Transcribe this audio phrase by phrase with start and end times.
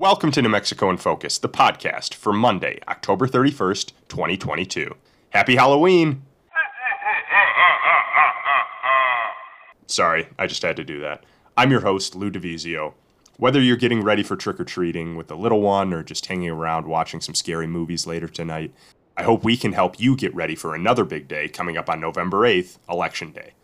[0.00, 4.94] Welcome to New Mexico in Focus, the podcast for Monday, October 31st, 2022.
[5.30, 6.22] Happy Halloween!
[9.88, 11.24] Sorry, I just had to do that.
[11.56, 12.94] I'm your host, Lou DiVizio.
[13.38, 16.50] Whether you're getting ready for trick or treating with the little one or just hanging
[16.50, 18.72] around watching some scary movies later tonight,
[19.16, 22.00] I hope we can help you get ready for another big day coming up on
[22.00, 23.54] November 8th, Election Day.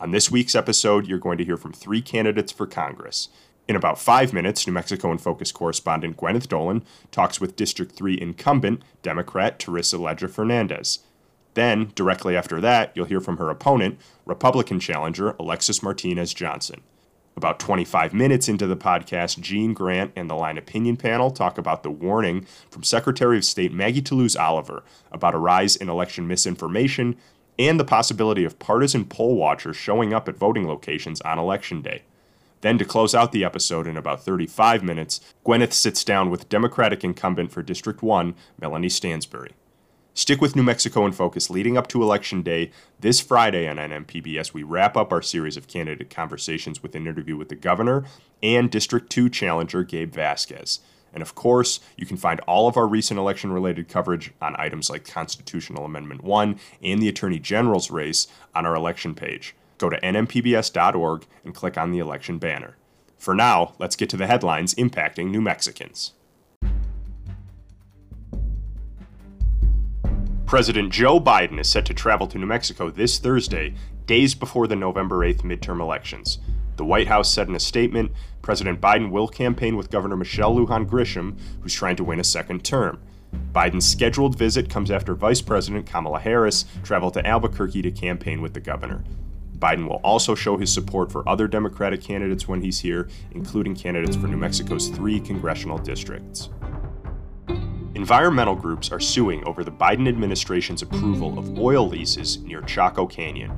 [0.00, 3.28] On this week's episode, you're going to hear from three candidates for Congress.
[3.72, 8.20] In about five minutes, New Mexico in Focus correspondent Gwyneth Doland talks with District 3
[8.20, 10.98] incumbent Democrat Teresa Leger Fernandez.
[11.54, 16.82] Then, directly after that, you'll hear from her opponent, Republican challenger Alexis Martinez Johnson.
[17.34, 21.82] About 25 minutes into the podcast, Gene Grant and the Line Opinion panel talk about
[21.82, 27.16] the warning from Secretary of State Maggie Toulouse Oliver about a rise in election misinformation
[27.58, 32.02] and the possibility of partisan poll watchers showing up at voting locations on Election Day.
[32.62, 37.02] Then, to close out the episode in about 35 minutes, Gwyneth sits down with Democratic
[37.02, 39.50] incumbent for District 1, Melanie Stansbury.
[40.14, 42.70] Stick with New Mexico in focus leading up to Election Day.
[43.00, 47.36] This Friday on NMPBS, we wrap up our series of candidate conversations with an interview
[47.36, 48.04] with the governor
[48.42, 50.80] and District 2 challenger Gabe Vasquez.
[51.12, 54.88] And of course, you can find all of our recent election related coverage on items
[54.88, 60.00] like Constitutional Amendment 1 and the Attorney General's race on our election page go to
[60.00, 62.76] nmpbs.org and click on the election banner.
[63.18, 66.12] For now, let's get to the headlines impacting New Mexicans.
[70.46, 73.74] President Joe Biden is set to travel to New Mexico this Thursday,
[74.06, 76.38] days before the November 8th midterm elections.
[76.76, 80.86] The White House said in a statement President Biden will campaign with Governor Michelle Lujan
[80.86, 83.00] Grisham, who's trying to win a second term.
[83.52, 88.52] Biden's scheduled visit comes after Vice President Kamala Harris traveled to Albuquerque to campaign with
[88.54, 89.02] the governor.
[89.62, 94.16] Biden will also show his support for other Democratic candidates when he's here, including candidates
[94.16, 96.50] for New Mexico's three congressional districts.
[97.94, 103.52] Environmental groups are suing over the Biden administration's approval of oil leases near Chaco Canyon.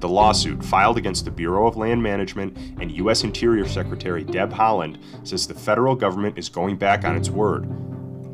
[0.00, 3.24] The lawsuit, filed against the Bureau of Land Management and U.S.
[3.24, 7.66] Interior Secretary Deb Haaland, says the federal government is going back on its word.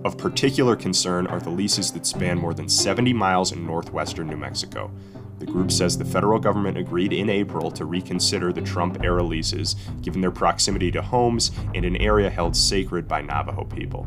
[0.04, 4.36] Of particular concern are the leases that span more than 70 miles in northwestern New
[4.36, 4.90] Mexico.
[5.38, 9.76] The group says the federal government agreed in April to reconsider the Trump era leases,
[10.00, 14.06] given their proximity to homes and an area held sacred by Navajo people.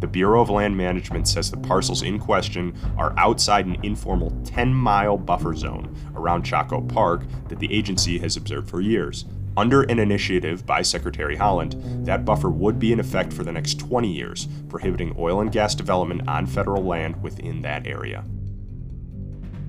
[0.00, 4.72] The Bureau of Land Management says the parcels in question are outside an informal 10
[4.72, 9.26] mile buffer zone around Chaco Park that the agency has observed for years.
[9.56, 13.78] Under an initiative by Secretary Haaland, that buffer would be in effect for the next
[13.78, 18.24] 20 years, prohibiting oil and gas development on federal land within that area.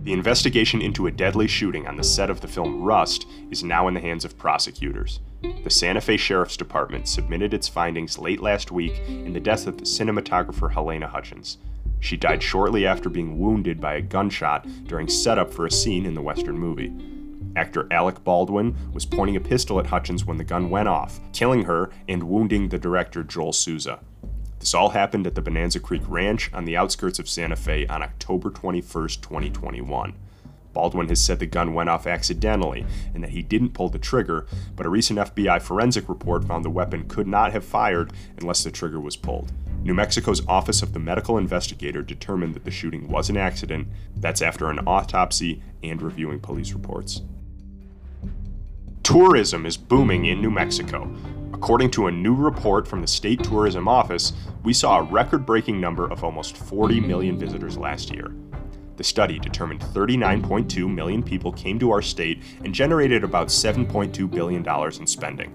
[0.04, 3.88] The investigation into a deadly shooting on the set of the film Rust is now
[3.88, 5.20] in the hands of prosecutors.
[5.64, 9.78] The Santa Fe Sheriff's Department submitted its findings late last week in the death of
[9.78, 11.60] the cinematographer Halyna Hutchins.
[12.00, 16.16] She died shortly after being wounded by a gunshot during setup for a scene in
[16.16, 16.92] the Western movie.
[17.56, 21.66] Actor Alec Baldwin was pointing a pistol at Hutchins when the gun went off, killing
[21.66, 24.00] her and wounding the director Joel Souza.
[24.62, 28.04] This all happened at the Bonanza Creek Ranch on the outskirts of Santa Fe on
[28.04, 30.14] October 21, 2021.
[30.72, 32.86] Baldwin has said the gun went off accidentally
[33.16, 34.46] and that he didn't pull the trigger,
[34.76, 38.70] but a recent FBI forensic report found the weapon could not have fired unless the
[38.70, 39.52] trigger was pulled.
[39.82, 43.88] New Mexico's Office of the Medical Investigator determined that the shooting was an accident.
[44.16, 47.24] That's after an autopsy and reviewing police reports.
[49.02, 51.12] Tourism is booming in New Mexico.
[51.54, 55.80] According to a new report from the State Tourism Office, we saw a record breaking
[55.80, 58.34] number of almost 40 million visitors last year.
[58.98, 64.66] The study determined 39.2 million people came to our state and generated about $7.2 billion
[65.00, 65.54] in spending.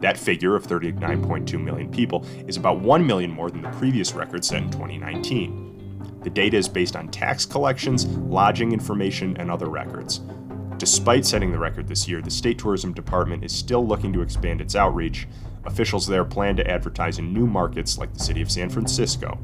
[0.00, 4.44] That figure of 39.2 million people is about 1 million more than the previous record
[4.44, 6.20] set in 2019.
[6.22, 10.20] The data is based on tax collections, lodging information, and other records.
[10.78, 14.60] Despite setting the record this year, the State Tourism Department is still looking to expand
[14.60, 15.26] its outreach,
[15.68, 19.38] Officials there plan to advertise in new markets like the city of San Francisco.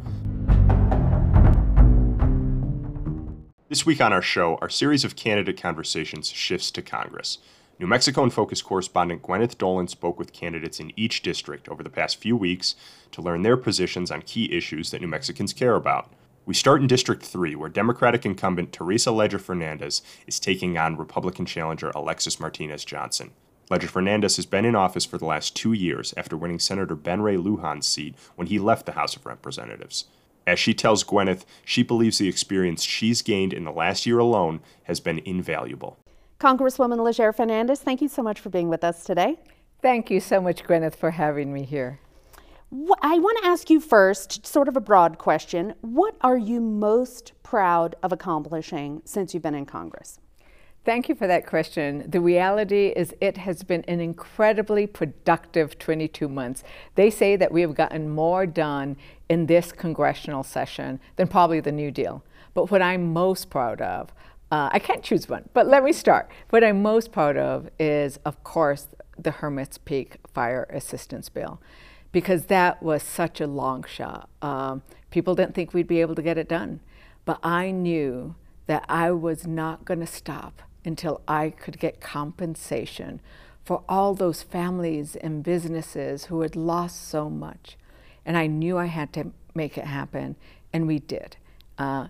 [3.69, 7.39] This week on our show, our series of candidate conversations shifts to Congress.
[7.79, 11.91] New Mexico in Focus correspondent Gwyneth Doland spoke with candidates in each district over the
[11.91, 12.75] past few weeks
[13.11, 16.11] to learn their positions on key issues that New Mexicans care about.
[16.47, 21.47] We start in District 3, where Democratic incumbent Teresa Leger Fernandez is taking on Republican
[21.47, 23.31] challenger Alexis Martinez Johnson.
[23.71, 27.23] Leger Fernandez has been in office for the last two years after winning Senator Ben
[27.23, 30.05] Ray Lujan's seat when he left the House of Representatives.
[30.47, 34.61] As she tells Gwyneth, she believes the experience she's gained in the last year alone
[34.83, 35.97] has been invaluable.
[36.39, 39.39] Congresswoman Leger Fernandez, thank you so much for being with us today.
[39.81, 42.01] Thank you so much, Gwyneth, for having me here.
[42.75, 45.75] I want to ask you first, sort of a broad question.
[45.81, 50.19] What are you most proud of accomplishing since you've been in Congress?
[50.85, 52.05] Thank you for that question.
[52.11, 56.65] The reality is, it has been an incredibly productive 22 months.
[56.97, 58.97] They say that we have gotten more done
[59.29, 62.25] in this congressional session than probably the New Deal.
[62.55, 64.13] But what I'm most proud of,
[64.51, 66.29] uh, I can't choose one, but let me start.
[66.51, 71.61] What I'm most proud of is, of course, the Hermit's Peak Fire Assistance Bill,
[72.15, 74.31] because that was such a long shot.
[74.41, 76.79] Um, people didn't think we'd be able to get it done,
[77.25, 83.21] but I knew that I was not going to stop until I could get compensation
[83.65, 87.77] for all those families and businesses who had lost so much.
[88.25, 90.37] And I knew I had to make it happen,
[90.73, 91.37] and we did.
[91.79, 92.09] Uh,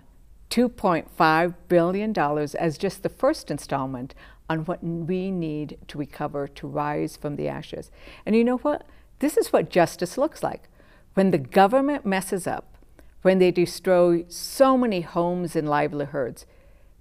[0.51, 2.15] $2.5 billion
[2.59, 4.13] as just the first installment
[4.47, 7.89] on what we need to recover to rise from the ashes.
[8.23, 8.85] And you know what?
[9.19, 10.69] This is what justice looks like.
[11.13, 12.75] When the government messes up,
[13.21, 16.45] when they destroy so many homes and livelihoods,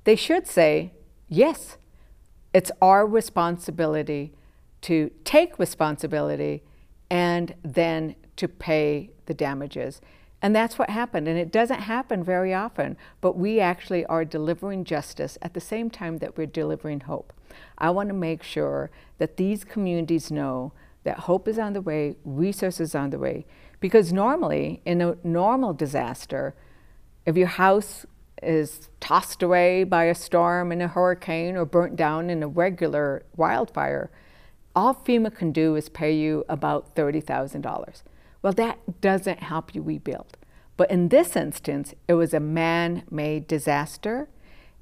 [0.05, 0.93] they should say,
[1.29, 1.77] yes,
[2.53, 4.33] it's our responsibility
[4.83, 6.63] to take responsibility
[7.11, 10.01] and then to pay the damages.
[10.41, 11.27] And that's what happened.
[11.27, 15.89] And it doesn't happen very often, but we actually are delivering justice at the same
[15.89, 17.33] time that we're delivering hope.
[17.79, 20.73] I want to make sure that these communities know
[21.05, 23.47] that hope is on the way, resources on the way.
[23.81, 26.55] Because normally, in a normal disaster,
[27.27, 28.05] if your house
[28.43, 33.23] is tossed away by a storm and a hurricane or burnt down in a regular
[33.37, 34.11] wildfire,
[34.75, 38.03] all FEMA can do is pay you about $30,000.
[38.43, 40.37] Well, that doesn't help you rebuild.
[40.77, 44.29] But in this instance, it was a man made disaster.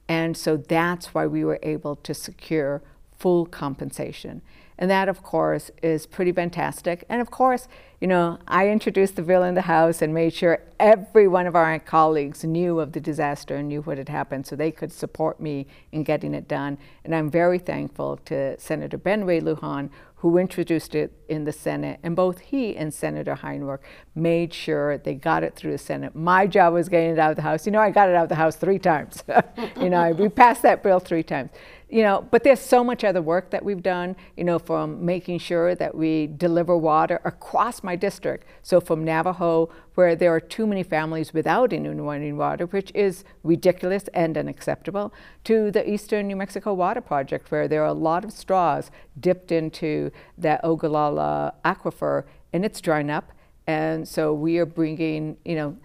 [0.08, 2.82] And so that's why we were able to secure
[3.18, 4.42] full compensation.
[4.78, 7.04] And that, of course, is pretty fantastic.
[7.08, 7.68] And of course,
[8.00, 11.54] you know, I introduced the bill in the House and made sure every one of
[11.54, 15.38] our colleagues knew of the disaster and knew what had happened so they could support
[15.38, 16.78] me in getting it done.
[17.04, 21.98] And I'm very thankful to Senator Ben Ray Lujan, who introduced it in the Senate,
[22.02, 23.80] and both he and Senator Heinrich
[24.14, 26.14] made sure they got it through the Senate.
[26.14, 27.66] My job was getting it out of the House.
[27.66, 29.24] You know, I got it out of the House three times.
[29.80, 31.50] you know, we passed that bill three times
[31.92, 35.38] you know, but there's so much other work that we've done, you know, from making
[35.38, 38.46] sure that we deliver water across my district.
[38.62, 43.24] So from Navajo, where there are too many families without any running water, which is
[43.42, 45.12] ridiculous and unacceptable,
[45.44, 48.90] to the Eastern New Mexico Water Project, where there are a lot of straws
[49.20, 52.24] dipped into that Ogallala aquifer,
[52.54, 53.32] and it's drying up.
[53.66, 55.76] And so we are bringing, you know,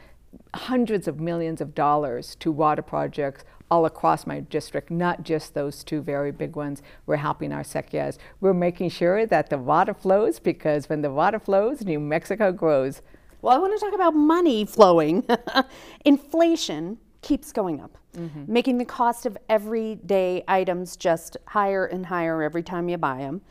[0.53, 5.83] hundreds of millions of dollars to water projects all across my district, not just those
[5.83, 6.81] two very big ones.
[7.05, 8.17] We're helping our acequias.
[8.39, 13.01] We're making sure that the water flows because when the water flows, New Mexico grows.
[13.41, 15.25] Well, I want to talk about money flowing.
[16.05, 18.51] Inflation keeps going up, mm-hmm.
[18.51, 23.41] making the cost of everyday items just higher and higher every time you buy them.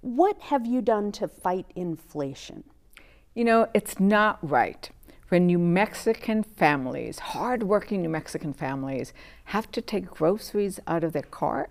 [0.00, 2.64] What have you done to fight inflation?
[3.34, 4.90] You know, it's not right
[5.28, 9.12] when New Mexican families, hardworking New Mexican families,
[9.46, 11.70] have to take groceries out of their cart,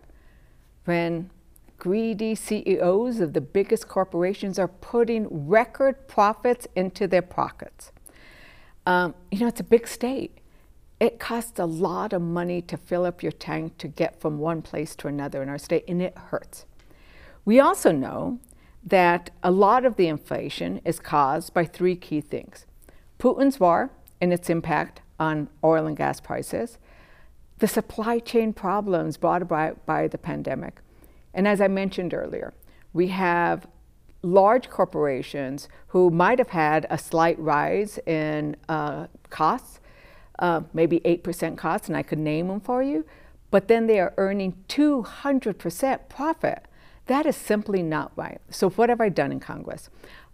[0.83, 1.29] when
[1.77, 7.91] greedy CEOs of the biggest corporations are putting record profits into their pockets.
[8.85, 10.37] Um, you know, it's a big state.
[10.99, 14.61] It costs a lot of money to fill up your tank to get from one
[14.61, 16.65] place to another in our state, and it hurts.
[17.43, 18.39] We also know
[18.83, 22.65] that a lot of the inflation is caused by three key things
[23.25, 23.89] Putin's war
[24.21, 26.77] and its impact on oil and gas prices,
[27.57, 30.79] the supply chain problems brought about by the pandemic.
[31.33, 32.53] And as I mentioned earlier,
[32.93, 33.65] we have
[34.21, 39.79] large corporations who might have had a slight rise in uh, costs,
[40.37, 43.05] uh, maybe 8% costs, and I could name them for you,
[43.49, 46.67] but then they are earning 200% profit.
[47.07, 48.39] That is simply not right.
[48.49, 49.89] So, what have I done in Congress?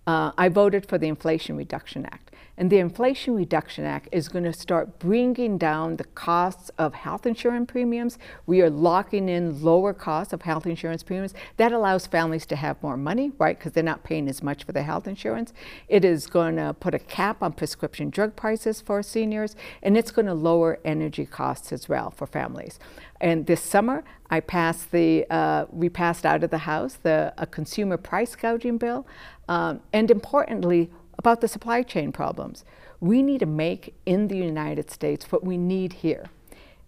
[0.07, 2.31] Uh, I voted for the Inflation Reduction Act.
[2.57, 7.25] And the Inflation Reduction Act is going to start bringing down the costs of health
[7.25, 8.19] insurance premiums.
[8.45, 11.33] We are locking in lower costs of health insurance premiums.
[11.57, 13.57] That allows families to have more money, right?
[13.57, 15.53] Because they're not paying as much for their health insurance.
[15.87, 20.11] It is going to put a cap on prescription drug prices for seniors, and it's
[20.11, 22.79] going to lower energy costs as well for families.
[23.21, 27.45] And this summer, I passed the, uh, we passed out of the House the a
[27.45, 29.05] consumer price gouging bill,
[29.47, 32.65] um, and importantly, about the supply chain problems.
[32.99, 36.25] We need to make in the United States what we need here.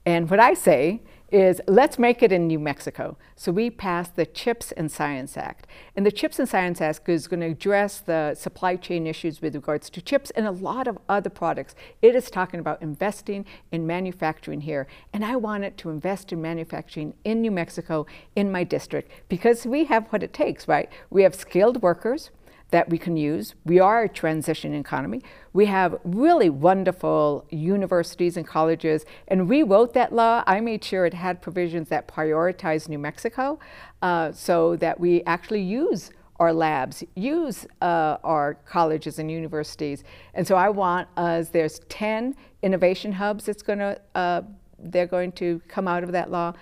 [0.06, 1.02] And what I say
[1.34, 3.18] is let's make it in New Mexico.
[3.36, 5.66] So we passed the CHIPS and Science Act.
[5.96, 9.56] And the CHIPS and Science Act is going to address the supply chain issues with
[9.56, 11.74] regards to chips and a lot of other products.
[12.04, 14.86] It is talking about investing in manufacturing here.
[15.12, 19.86] And I wanted to invest in manufacturing in New Mexico, in my district, because we
[19.86, 20.88] have what it takes, right?
[21.10, 22.30] We have skilled workers
[22.74, 23.54] that we can use.
[23.66, 25.22] We are a transition economy.
[25.54, 30.44] We have really wonderful universities and colleges, and we wrote that law.
[30.48, 33.60] I made sure it had provisions that prioritize New Mexico
[34.02, 40.04] uh, so that we actually use our labs, use uh, our colleges and universities.
[40.34, 44.42] And so I want us, there's 10 innovation hubs that's to, uh,
[44.80, 46.54] they're going to come out of that law.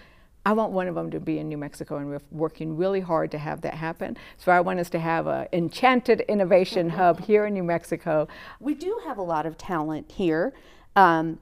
[0.46, 3.30] I want one of them to be in New Mexico, and we're working really hard
[3.32, 4.18] to have that happen.
[4.38, 8.28] So I want us to have an enchanted innovation hub here in New Mexico.
[8.60, 10.54] We do have a lot of talent here.
[10.96, 11.40] Um,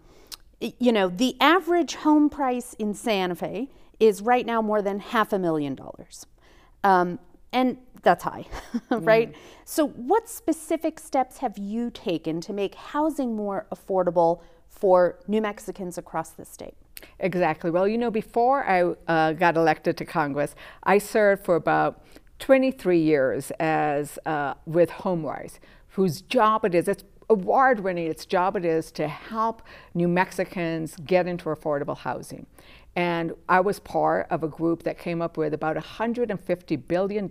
[0.59, 5.31] you know, the average home price in Santa Fe is right now more than half
[5.31, 6.25] a million dollars.
[6.83, 7.19] Um,
[7.53, 8.45] and that's high,
[8.89, 9.31] right?
[9.31, 9.35] Mm.
[9.65, 15.97] So, what specific steps have you taken to make housing more affordable for New Mexicans
[15.97, 16.75] across the state?
[17.19, 17.69] Exactly.
[17.71, 22.03] Well, you know, before I uh, got elected to Congress, I served for about
[22.39, 26.87] 23 years as uh, with HomeWise, whose job it is.
[26.87, 28.07] It's award winning.
[28.07, 29.61] Its job it is to help
[29.93, 32.45] New Mexicans get into affordable housing.
[32.95, 37.29] And I was part of a group that came up with about $150 billion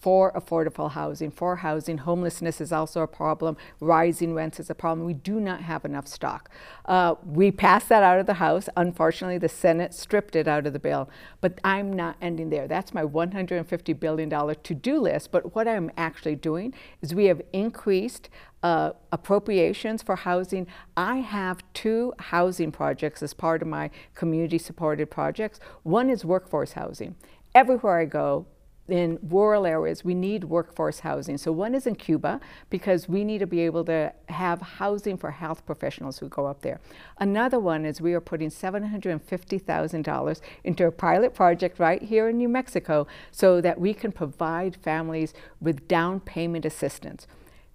[0.00, 1.98] for affordable housing, for housing.
[1.98, 3.56] Homelessness is also a problem.
[3.80, 5.06] Rising rents is a problem.
[5.06, 6.50] We do not have enough stock.
[6.84, 8.68] Uh, we passed that out of the House.
[8.76, 11.10] Unfortunately, the Senate stripped it out of the bill.
[11.40, 12.68] But I'm not ending there.
[12.68, 15.32] That's my $150 billion to do list.
[15.32, 18.28] But what I'm actually doing is we have increased
[18.62, 20.66] uh, appropriations for housing.
[20.96, 25.60] I have two housing projects as part of my community supported projects.
[25.82, 27.16] One is workforce housing.
[27.54, 28.46] Everywhere I go,
[28.88, 31.36] in rural areas, we need workforce housing.
[31.38, 32.40] So one is in Cuba
[32.70, 36.62] because we need to be able to have housing for health professionals who go up
[36.62, 36.80] there.
[37.18, 42.48] Another one is we are putting $750,000 into a pilot project right here in New
[42.48, 47.26] Mexico so that we can provide families with down payment assistance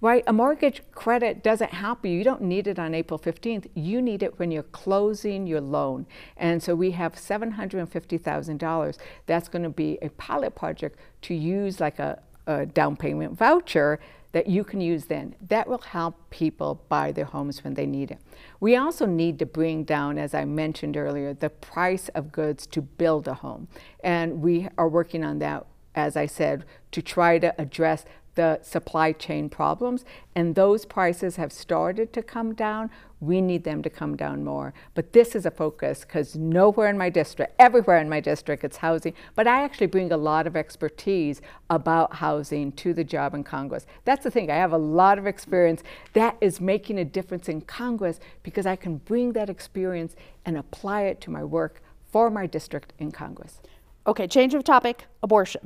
[0.04, 0.26] right?
[0.28, 2.12] A mortgage credit doesn't help you.
[2.12, 3.70] You don't need it on April 15th.
[3.74, 6.06] You need it when you're closing your loan.
[6.36, 8.98] And so we have $750,000.
[9.28, 14.02] That's going to be a pilot project to use like a, a down payment voucher
[14.34, 15.36] that you can use then.
[15.48, 18.20] That will help people buy their homes when they need it.
[18.60, 22.82] We also need to bring down, as I mentioned earlier, the price of goods to
[22.82, 23.70] build a home.
[24.04, 28.04] And we are working on that, as I said, to try to address
[28.36, 32.90] the supply chain problems, and those prices have started to come down.
[33.20, 34.74] We need them to come down more.
[34.96, 38.78] But this is a focus because nowhere in my district, everywhere in my district, it's
[38.78, 39.14] housing.
[39.36, 43.86] But I actually bring a lot of expertise about housing to the job in Congress.
[44.04, 47.62] That's the thing, I have a lot of experience that is making a difference in
[47.62, 52.46] Congress because I can bring that experience and apply it to my work for my
[52.46, 53.62] district in Congress.
[54.06, 55.66] Okay, change of topic abortion.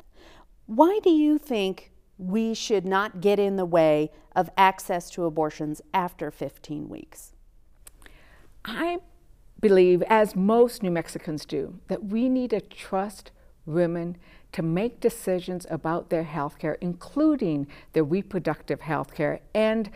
[0.66, 5.80] Why do you think we should not get in the way of access to abortions
[5.94, 7.32] after 15 weeks?
[8.64, 8.98] I
[9.60, 13.30] believe, as most New Mexicans do, that we need to trust
[13.66, 14.16] women
[14.52, 19.90] to make decisions about their health care, including their reproductive health care and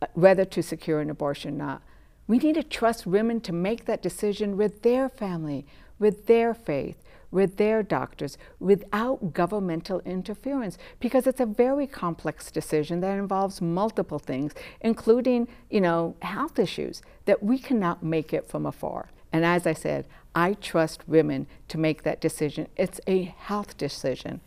[0.00, 1.82] uh, whether to secure an abortion or not.
[2.26, 5.66] We need to trust women to make that decision with their family,
[5.98, 13.00] with their faith, with their doctors without governmental interference because it's a very complex decision
[13.00, 18.66] that involves multiple things, including, you know, health issues that we cannot make it from
[18.66, 19.08] afar.
[19.32, 22.68] And as I said, I trust women to make that decision.
[22.76, 24.40] It's a health decision.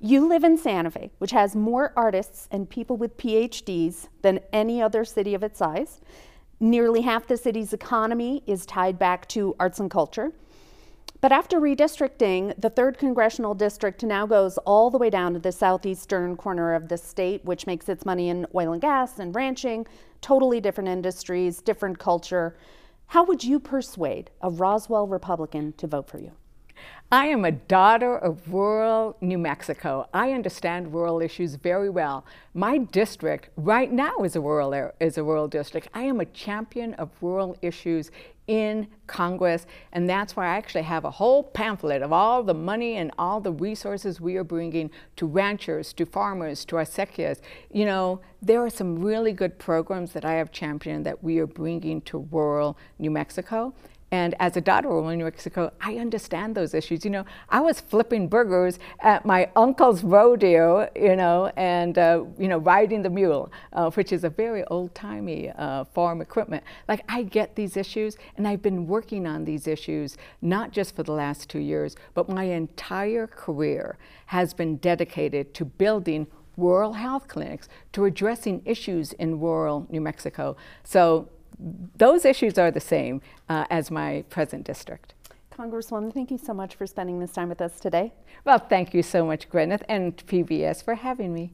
[0.00, 4.82] You live in Santa Fe, which has more artists and people with PhDs than any
[4.82, 6.00] other city of its size.
[6.58, 10.32] Nearly half the city's economy is tied back to arts and culture.
[11.22, 15.52] But after redistricting, the 3rd Congressional District now goes all the way down to the
[15.52, 19.86] southeastern corner of the state, which makes its money in oil and gas and ranching,
[20.20, 22.56] totally different industries, different culture.
[23.06, 26.32] How would you persuade a Roswell Republican to vote for you?
[27.12, 30.08] I am a daughter of rural New Mexico.
[30.12, 32.26] I understand rural issues very well.
[32.54, 35.88] My district right now is a rural is a rural district.
[35.94, 38.10] I am a champion of rural issues
[38.46, 42.96] in Congress, and that's why I actually have a whole pamphlet of all the money
[42.96, 47.40] and all the resources we are bringing to ranchers, to farmers, to acequias.
[47.70, 51.46] You know, there are some really good programs that I have championed that we are
[51.46, 53.74] bringing to rural New Mexico.
[54.12, 57.02] And as a daughter of New Mexico, I understand those issues.
[57.02, 62.46] You know, I was flipping burgers at my uncle's rodeo, you know, and, uh, you
[62.46, 66.62] know, riding the mule, uh, which is a very old timey uh, farm equipment.
[66.88, 71.02] Like, I get these issues, and I've been working on these issues not just for
[71.02, 76.26] the last two years, but my entire career has been dedicated to building
[76.58, 80.54] rural health clinics, to addressing issues in rural New Mexico.
[80.84, 85.14] So those issues are the same uh, as my present district.
[85.52, 88.12] Congresswoman, thank you so much for spending this time with us today.
[88.44, 91.52] Well, thank you so much, Gwyneth, and PBS for having me.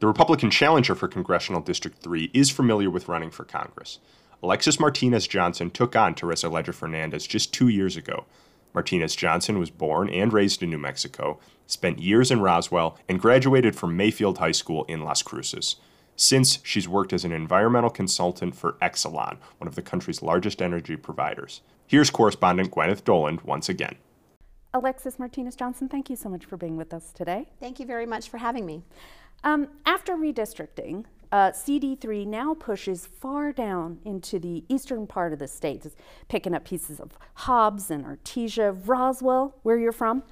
[0.00, 3.98] The Republican challenger for Congressional District 3 is familiar with running for Congress.
[4.42, 8.24] Alexis Martinez Johnson took on Teresa Leger Fernandez just two years ago.
[8.74, 13.76] Martinez Johnson was born and raised in New Mexico, spent years in Roswell, and graduated
[13.76, 15.76] from Mayfield High School in Las Cruces.
[16.16, 20.96] Since, she's worked as an environmental consultant for Exelon, one of the country's largest energy
[20.96, 21.60] providers.
[21.86, 23.96] Here's correspondent Gwyneth Doland once again.
[24.74, 27.46] Alexis Martinez Johnson, thank you so much for being with us today.
[27.60, 28.82] Thank you very much for having me.
[29.44, 35.48] Um, after redistricting, uh, CD3 now pushes far down into the eastern part of the
[35.48, 35.86] state.
[36.28, 40.22] Picking up pieces of Hobbs and Artesia, Roswell, where you're from.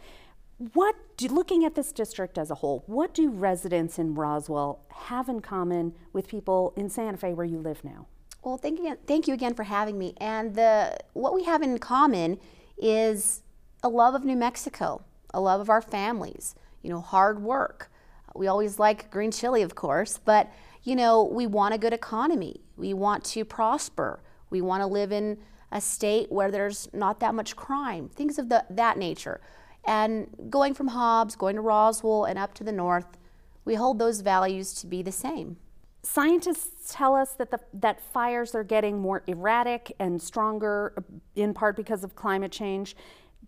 [0.72, 5.28] What, do, looking at this district as a whole, what do residents in Roswell have
[5.28, 8.06] in common with people in Santa Fe where you live now?
[8.42, 10.14] Well, thank you, thank you again for having me.
[10.18, 12.38] And the, what we have in common
[12.78, 13.42] is
[13.82, 15.02] a love of New Mexico,
[15.34, 17.90] a love of our families, you know, hard work.
[18.34, 20.50] We always like green chili, of course, but
[20.86, 22.60] you know, we want a good economy.
[22.76, 24.22] We want to prosper.
[24.50, 25.36] We want to live in
[25.72, 29.40] a state where there's not that much crime, things of the, that nature.
[29.84, 33.18] And going from Hobbs, going to Roswell, and up to the north,
[33.64, 35.56] we hold those values to be the same.
[36.04, 41.00] Scientists tell us that, the, that fires are getting more erratic and stronger, uh,
[41.34, 42.94] in part because of climate change.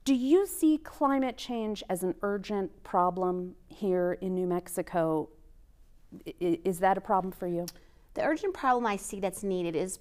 [0.04, 5.28] Do you see climate change as an urgent problem here in New Mexico
[6.40, 7.66] is that a problem for you?
[8.14, 9.98] The urgent problem I see that's needed is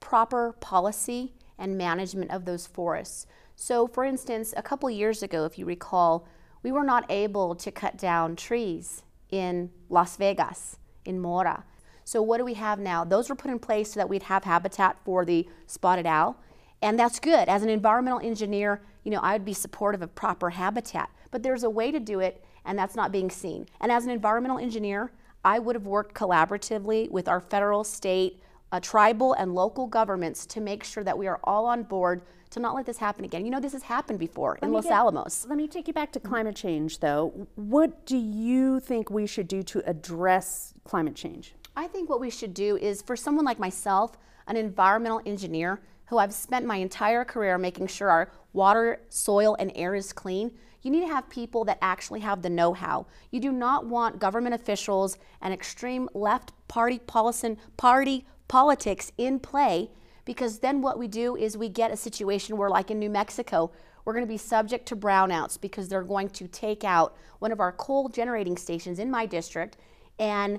[0.00, 3.26] proper policy and management of those forests.
[3.56, 6.26] So, for instance, a couple years ago, if you recall,
[6.62, 11.64] we were not able to cut down trees in Las Vegas, in Mora.
[12.04, 13.04] So, what do we have now?
[13.04, 16.36] Those were put in place so that we'd have habitat for the spotted owl.
[16.80, 17.48] And that's good.
[17.48, 21.10] As an environmental engineer, you know, I would be supportive of proper habitat.
[21.30, 23.66] But there's a way to do it, and that's not being seen.
[23.80, 25.10] And as an environmental engineer,
[25.44, 30.60] I would have worked collaboratively with our federal, state, uh, tribal, and local governments to
[30.60, 33.44] make sure that we are all on board to not let this happen again.
[33.44, 35.46] You know, this has happened before let in Los get, Alamos.
[35.48, 37.48] Let me take you back to climate change, though.
[37.56, 41.54] What do you think we should do to address climate change?
[41.76, 46.18] I think what we should do is for someone like myself, an environmental engineer who
[46.18, 50.50] I've spent my entire career making sure our water, soil, and air is clean,
[50.88, 53.04] you need to have people that actually have the know-how.
[53.30, 59.90] You do not want government officials and extreme left party policy, party politics in play
[60.24, 63.70] because then what we do is we get a situation where like in New Mexico,
[64.06, 67.60] we're going to be subject to brownouts because they're going to take out one of
[67.60, 69.76] our coal generating stations in my district
[70.18, 70.58] and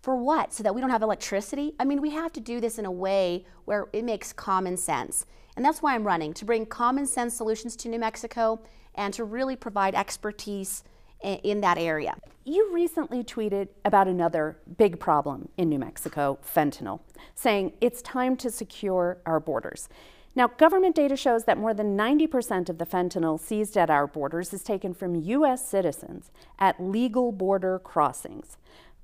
[0.00, 0.52] for what?
[0.52, 1.74] So that we don't have electricity?
[1.80, 5.26] I mean, we have to do this in a way where it makes common sense.
[5.56, 8.60] And that's why I'm running, to bring common sense solutions to New Mexico
[8.94, 10.84] and to really provide expertise
[11.22, 12.16] in that area.
[12.44, 17.00] You recently tweeted about another big problem in New Mexico, fentanyl,
[17.34, 19.88] saying it's time to secure our borders.
[20.36, 24.52] Now, government data shows that more than 90% of the fentanyl seized at our borders
[24.52, 25.66] is taken from U.S.
[25.66, 28.58] citizens at legal border crossings.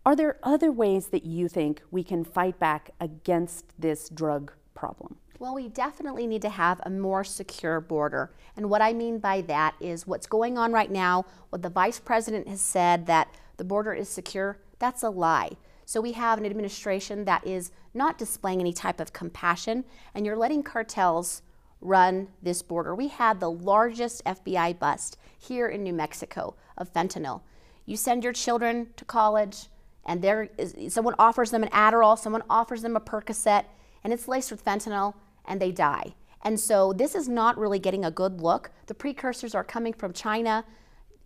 [0.05, 5.17] Are there other ways that you think we can fight back against this drug problem?
[5.40, 8.31] Well, we definitely need to have a more secure border.
[8.59, 11.98] And what I mean by that is what's going on right now, what the vice
[11.98, 15.53] president has said that the border is secure, that's a lie.
[15.87, 20.37] So we have an administration that is not displaying any type of compassion, and you're
[20.37, 21.40] letting cartels
[21.81, 22.94] run this border.
[22.94, 27.40] We had the largest FBI bust here in New Mexico of fentanyl.
[27.87, 29.68] You send your children to college,
[30.05, 33.64] and there is, someone offers them an Adderall, someone offers them a Percocet,
[34.05, 35.14] and it's laced with fentanyl,
[35.46, 36.14] and they die.
[36.42, 38.70] And so this is not really getting a good look.
[38.87, 40.64] The precursors are coming from China.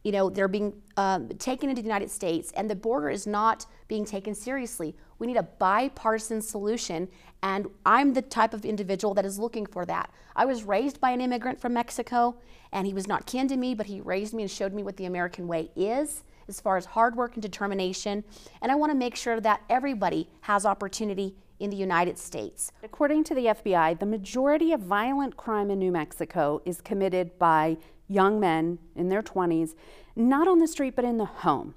[0.03, 3.66] You know, they're being um, taken into the United States, and the border is not
[3.88, 4.94] being taken seriously.
[5.18, 7.09] We need a bipartisan solution,
[7.42, 10.11] and I'm the type of individual that is looking for that.
[10.37, 12.37] I was raised by an immigrant from Mexico,
[12.72, 14.96] and he was not kin to me, but he raised me and showed me what
[14.96, 18.24] the American way is as far as hard work and determination.
[18.61, 22.73] And I want to make sure that everybody has opportunity in the United States.
[22.83, 27.77] According to the FBI, the majority of violent crime in New Mexico is committed by
[28.09, 29.75] young men in their 20s,
[30.17, 31.75] not on the street but in the home.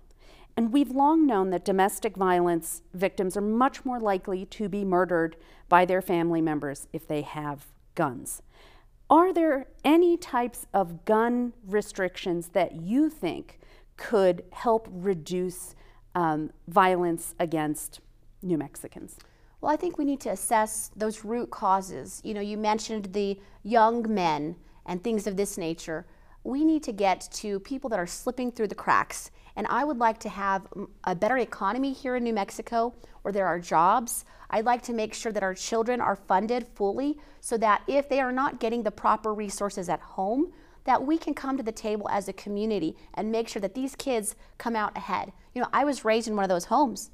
[0.55, 5.35] And we've long known that domestic violence victims are much more likely to be murdered
[5.69, 8.41] by their family members if they have guns.
[9.09, 13.59] Are there any types of gun restrictions that you think
[13.95, 15.75] could help reduce
[16.15, 18.01] um, violence against
[18.41, 19.17] New Mexicans?
[19.59, 22.21] Well, I think we need to assess those root causes.
[22.23, 26.05] You know, you mentioned the young men and things of this nature.
[26.43, 29.31] We need to get to people that are slipping through the cracks.
[29.55, 30.67] And I would like to have
[31.03, 32.93] a better economy here in New Mexico
[33.23, 34.23] where there are jobs.
[34.51, 38.21] I'd like to make sure that our children are funded fully so that if they
[38.21, 42.07] are not getting the proper resources at home, that we can come to the table
[42.09, 45.33] as a community and make sure that these kids come out ahead.
[45.53, 47.09] You know, I was raised in one of those homes,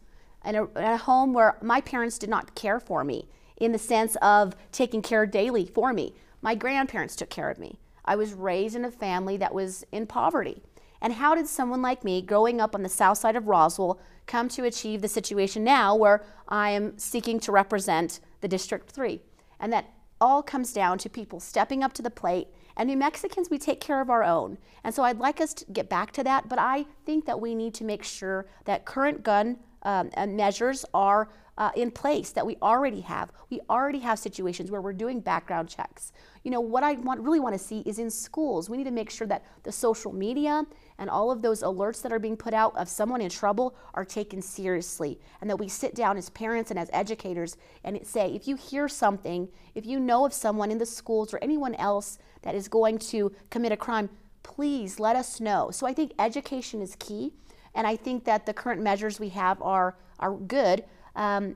[0.46, 3.28] in a, in a home where my parents did not care for me
[3.58, 6.14] in the sense of taking care daily for me.
[6.42, 7.80] My grandparents took care of me.
[8.06, 10.62] I was raised in a family that was in poverty.
[11.02, 14.50] And how did someone like me, growing up on the south side of Roswell, come
[14.50, 19.22] to achieve the situation now where I am seeking to represent the District 3?
[19.60, 23.50] And that all comes down to people stepping up to the plate and New Mexicans,
[23.50, 24.58] we take care of our own.
[24.84, 27.54] And so I'd like us to get back to that, but I think that we
[27.54, 32.46] need to make sure that current gun um, uh, measures are uh, in place that
[32.46, 33.32] we already have.
[33.50, 36.12] We already have situations where we're doing background checks.
[36.44, 38.92] You know, what I want, really want to see is in schools, we need to
[38.92, 40.64] make sure that the social media
[40.98, 44.06] and all of those alerts that are being put out of someone in trouble are
[44.06, 45.20] taken seriously.
[45.42, 48.88] And that we sit down as parents and as educators and say, if you hear
[48.88, 52.98] something, if you know of someone in the schools or anyone else that is going
[52.98, 54.10] to commit a crime,
[54.42, 55.70] please let us know.
[55.72, 57.34] So I think education is key.
[57.76, 60.84] And I think that the current measures we have are, are good.
[61.16, 61.56] Um,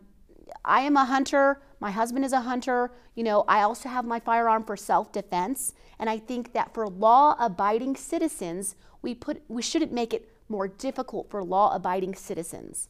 [0.63, 1.62] I am a hunter.
[1.80, 2.91] My husband is a hunter.
[3.15, 5.73] You know, I also have my firearm for self-defense.
[5.99, 11.30] And I think that for law-abiding citizens, we put we shouldn't make it more difficult
[11.30, 12.89] for law-abiding citizens.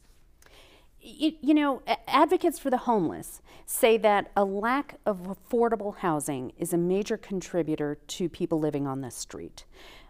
[1.00, 6.72] You, you, know, advocates for the homeless say that a lack of affordable housing is
[6.72, 9.64] a major contributor to people living on the street.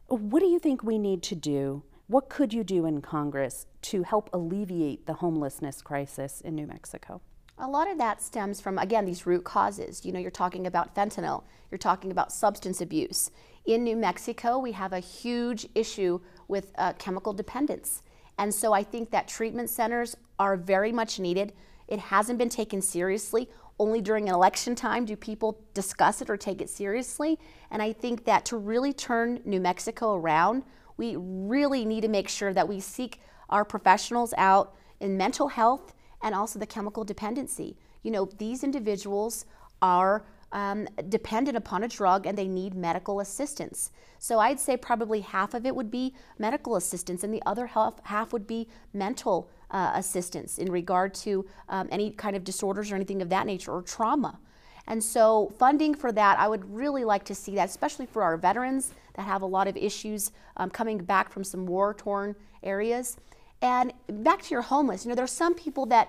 [0.06, 4.02] What do you think we need to do what could you do in Congress to
[4.02, 7.20] help alleviate the homelessness crisis in New Mexico?
[7.58, 10.06] A lot of that stems from, again, these root causes.
[10.06, 13.30] You know, you're talking about fentanyl, you're talking about substance abuse.
[13.66, 16.18] In New Mexico, we have a huge issue
[16.48, 18.02] with uh, chemical dependence.
[18.38, 21.52] And so I think that treatment centers are very much needed.
[21.88, 23.50] It hasn't been taken seriously.
[23.78, 27.38] Only during election time do people discuss it or take it seriously.
[27.70, 30.62] And I think that to really turn New Mexico around,
[30.98, 35.94] we really need to make sure that we seek our professionals out in mental health
[36.22, 37.76] and also the chemical dependency.
[38.02, 39.46] You know, these individuals
[39.80, 43.90] are um, dependent upon a drug and they need medical assistance.
[44.18, 47.94] So I'd say probably half of it would be medical assistance and the other half,
[48.04, 52.96] half would be mental uh, assistance in regard to um, any kind of disorders or
[52.96, 54.38] anything of that nature or trauma.
[54.88, 58.36] And so funding for that, I would really like to see that, especially for our
[58.36, 63.16] veterans that have a lot of issues um, coming back from some war-torn areas.
[63.60, 66.08] And back to your homeless, you know, there are some people that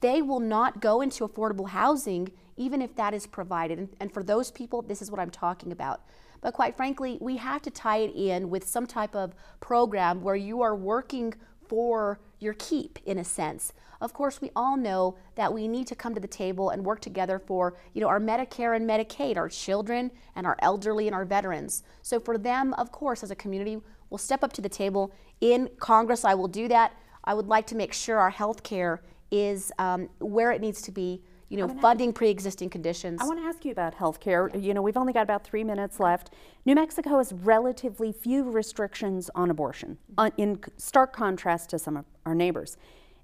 [0.00, 3.78] they will not go into affordable housing even if that is provided.
[3.78, 6.00] And, and for those people, this is what I'm talking about.
[6.40, 10.36] But quite frankly, we have to tie it in with some type of program where
[10.36, 11.34] you are working
[11.68, 13.72] for your keep in a sense.
[14.00, 17.00] Of course, we all know that we need to come to the table and work
[17.00, 21.24] together for, you know, our Medicare and Medicaid, our children and our elderly and our
[21.24, 21.82] veterans.
[22.02, 25.12] So for them, of course, as a community, we'll step up to the table.
[25.40, 26.92] In Congress, I will do that.
[27.24, 30.92] I would like to make sure our health care is um, where it needs to
[30.92, 33.20] be you know, funding pre-existing conditions.
[33.20, 34.50] I want to ask you about health care.
[34.54, 36.30] You know, we've only got about three minutes left.
[36.64, 42.04] New Mexico has relatively few restrictions on abortion, uh, in stark contrast to some of
[42.24, 42.76] our neighbors.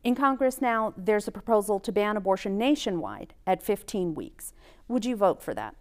[0.04, 4.52] In Congress now, there's a proposal to ban abortion nationwide at 15 weeks.
[4.88, 5.76] Would you vote for that?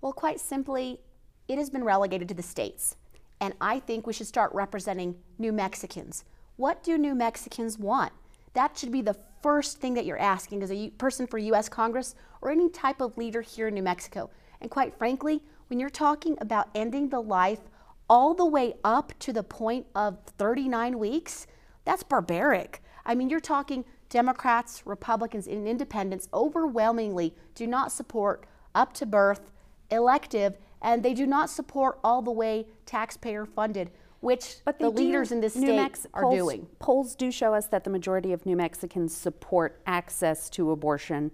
[0.00, 1.00] Well, quite simply,
[1.48, 2.96] it has been relegated to the states.
[3.40, 6.24] And I think we should start representing New Mexicans.
[6.56, 8.12] What do New Mexicans want?
[8.54, 11.68] That should be the first thing that you're asking as a person for U.S.
[11.68, 14.30] Congress or any type of leader here in New Mexico.
[14.60, 17.60] And quite frankly, when you're talking about ending the life
[18.08, 21.46] all the way up to the point of 39 weeks,
[21.84, 22.82] that's barbaric.
[23.04, 29.50] I mean, you're talking Democrats, Republicans, and independents overwhelmingly do not support up to birth,
[29.90, 33.90] elective, and they do not support all the way taxpayer funded
[34.22, 36.66] which but the leaders in this New state Mex are polls, doing.
[36.78, 41.30] Polls do show us that the majority of New Mexicans support access to abortion.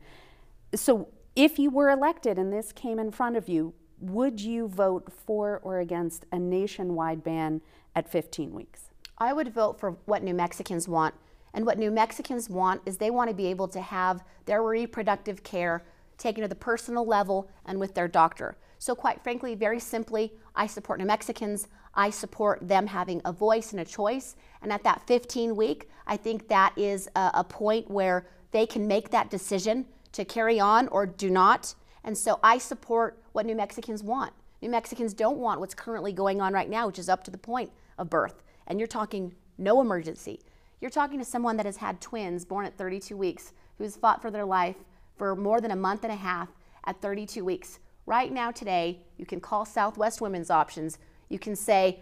[0.74, 5.12] so if you were elected and this came in front of you, would you vote
[5.12, 7.60] for or against a nationwide ban
[7.94, 8.90] at 15 weeks?
[9.18, 11.14] I would vote for what New Mexicans want.
[11.54, 15.42] And what New Mexicans want is they want to be able to have their reproductive
[15.42, 15.84] care
[16.16, 18.56] taken to the personal level and with their doctor.
[18.78, 21.68] So, quite frankly, very simply, I support New Mexicans.
[21.94, 24.34] I support them having a voice and a choice.
[24.60, 28.88] And at that 15 week, I think that is a, a point where they can
[28.88, 31.74] make that decision to carry on or do not.
[32.02, 34.32] And so I support what New Mexicans want.
[34.60, 37.38] New Mexicans don't want what's currently going on right now, which is up to the
[37.38, 38.42] point of birth.
[38.66, 40.40] And you're talking no emergency.
[40.80, 44.32] You're talking to someone that has had twins born at 32 weeks, who's fought for
[44.32, 44.76] their life
[45.16, 46.48] for more than a month and a half
[46.84, 47.78] at 32 weeks.
[48.08, 50.96] Right now, today, you can call Southwest Women's Options.
[51.28, 52.00] You can say,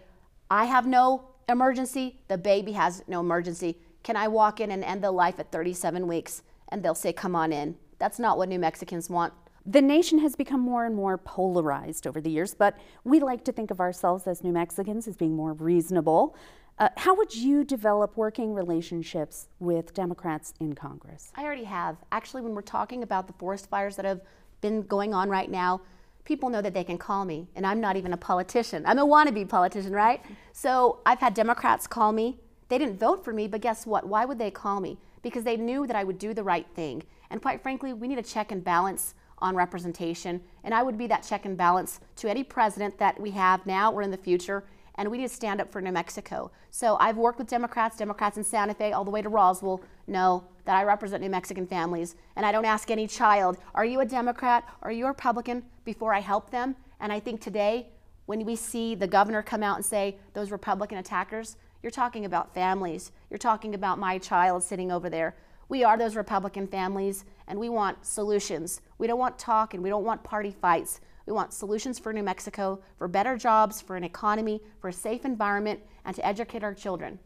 [0.49, 3.75] I have no emergency, the baby has no emergency.
[4.03, 6.43] Can I walk in and end the life at 37 weeks?
[6.69, 7.75] And they'll say, Come on in.
[7.99, 9.33] That's not what New Mexicans want.
[9.65, 13.51] The nation has become more and more polarized over the years, but we like to
[13.51, 16.37] think of ourselves as New Mexicans as being more reasonable.
[16.79, 21.33] Uh, how would you develop working relationships with Democrats in Congress?
[21.35, 21.97] I already have.
[22.13, 24.21] Actually, when we're talking about the forest fires that have
[24.61, 25.81] been going on right now,
[26.27, 28.83] people know that they can call me, and I'm not even a politician.
[28.85, 30.21] I'm a wannabe politician, right?
[30.51, 32.37] So I've had Democrats call me.
[32.67, 34.05] They didn't vote for me, but guess what?
[34.05, 34.97] Why would they call me?
[35.21, 37.03] Because they knew that I would do the right thing.
[37.29, 40.41] And quite frankly, we need a check and balance on representation.
[40.65, 43.93] And I would be that check and balance to any president that we have now
[43.93, 44.65] or in the future.
[44.95, 46.51] And we need to stand up for New Mexico.
[46.71, 50.43] So I've worked with Democrats, Democrats in Santa Fe, all the way to Roswell, know
[50.67, 52.15] that I represent New Mexican families.
[52.35, 54.63] And I don't ask any child, are you a Democrat?
[54.83, 55.63] Are you a Republican?
[55.87, 56.75] before I help them.
[56.99, 57.87] And I think today,
[58.25, 62.53] when we see the governor come out and say those Republican attackers, you're talking about
[62.53, 63.13] families.
[63.29, 65.37] You're talking about my child sitting over there.
[65.69, 68.81] We are those Republican families, and we want solutions.
[68.97, 70.99] We don't want talk and we don't want party fights.
[71.25, 75.23] We want solutions for New Mexico, for better jobs, for an economy, for a safe
[75.23, 77.17] environment, and to educate our children.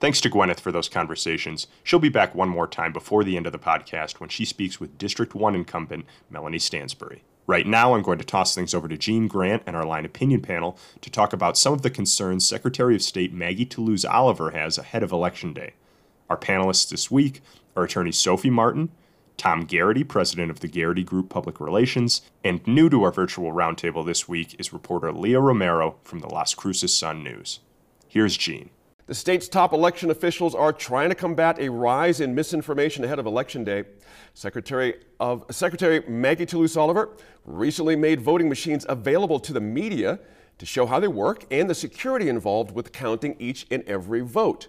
[0.00, 1.66] Thanks to Gwyneth for those conversations.
[1.82, 4.78] She'll be back one more time before the end of the podcast when she speaks
[4.78, 7.24] with District 1 incumbent Melanie Stansbury.
[7.48, 10.42] Right now, I'm going to toss things over to Gene Grant and our line opinion
[10.42, 14.78] panel to talk about some of the concerns Secretary of State Maggie Toulouse Oliver has
[14.78, 15.72] ahead of Election Day.
[16.30, 17.40] Our panelists this week
[17.74, 18.90] are attorney Sophie Martin,
[19.36, 24.04] Tom Garrity, president of the Garrity Group Public Relations, and new to our virtual roundtable
[24.04, 27.60] this week is reporter Leah Romero from the Las Cruces Sun News.
[28.08, 28.70] Here's Gene.
[29.08, 33.24] The state's top election officials are trying to combat a rise in misinformation ahead of
[33.24, 33.84] Election Day.
[34.34, 37.16] Secretary of Secretary Maggie Toulouse Oliver
[37.46, 40.18] recently made voting machines available to the media
[40.58, 44.68] to show how they work and the security involved with counting each and every vote.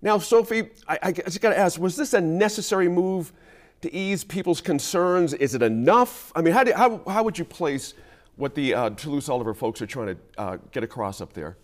[0.00, 3.32] Now, Sophie, I, I just got to ask: Was this a necessary move
[3.80, 5.34] to ease people's concerns?
[5.34, 6.30] Is it enough?
[6.36, 7.94] I mean, how, do, how, how would you place
[8.36, 11.56] what the uh, Toulouse Oliver folks are trying to uh, get across up there?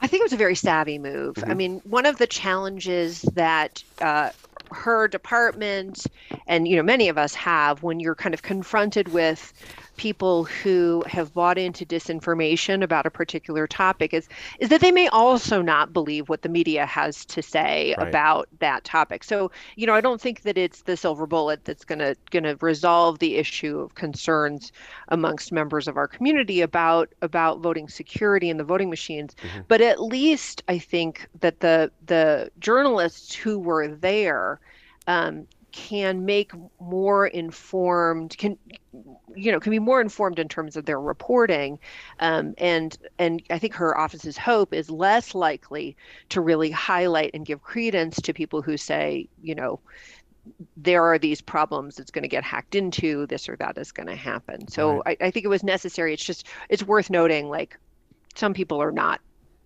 [0.00, 1.36] I think it was a very savvy move.
[1.36, 1.50] Mm-hmm.
[1.50, 4.30] I mean, one of the challenges that uh,
[4.70, 6.06] her department
[6.46, 9.52] and you know many of us have when you're kind of confronted with
[9.96, 14.28] people who have bought into disinformation about a particular topic is
[14.58, 18.08] is that they may also not believe what the media has to say right.
[18.08, 19.24] about that topic.
[19.24, 22.44] So, you know, I don't think that it's the silver bullet that's going to going
[22.44, 24.72] to resolve the issue of concerns
[25.08, 29.60] amongst members of our community about about voting security and the voting machines, mm-hmm.
[29.68, 34.60] but at least I think that the the journalists who were there
[35.06, 38.56] um, can make more informed can
[39.34, 41.80] you know can be more informed in terms of their reporting.
[42.20, 45.96] Um, and and i think her office's hope is less likely
[46.28, 49.80] to really highlight and give credence to people who say you know
[50.76, 54.06] there are these problems it's going to get hacked into this or that is going
[54.06, 54.68] to happen.
[54.68, 55.16] So right.
[55.20, 56.14] I, I think it was necessary.
[56.14, 57.76] It's just it's worth noting like
[58.36, 59.20] some people are not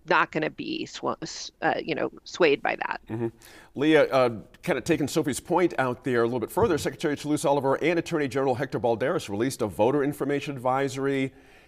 [0.09, 3.01] not going to be sw- uh, you know swayed by that.
[3.09, 3.27] Mm-hmm.
[3.75, 4.29] Leah, uh,
[4.63, 7.99] kind of taking Sophie's point out there a little bit further, Secretary Toulouse Oliver and
[7.99, 11.21] Attorney General Hector Balderas released a voter information advisory.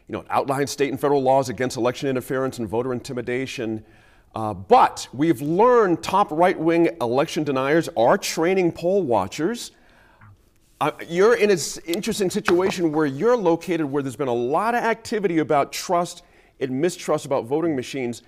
[0.08, 3.86] You know, it outlines state and federal laws against election interference and voter intimidation.
[4.34, 9.72] Uh, but we've learned top right wing election deniers are training poll watchers.
[10.80, 14.84] Uh, you're in an interesting situation where you're located where there's been a lot of
[14.84, 16.24] activity about trust
[16.62, 18.22] and mistrust about voting machines.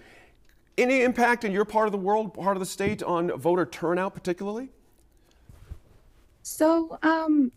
[0.77, 4.13] Any impact in your part of the world, part of the state, on voter turnout,
[4.13, 4.69] particularly?
[6.41, 7.51] So, um,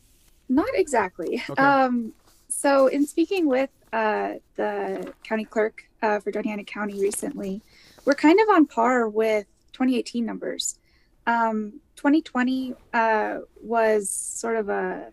[0.49, 1.43] not exactly.
[1.49, 1.63] Okay.
[1.63, 2.13] Um,
[2.49, 7.63] so, in speaking with uh, the county clerk uh, for Doña Ana County recently,
[8.05, 10.79] we're kind of on par with 2018 numbers.
[11.27, 15.13] um, 2020 uh, was sort of a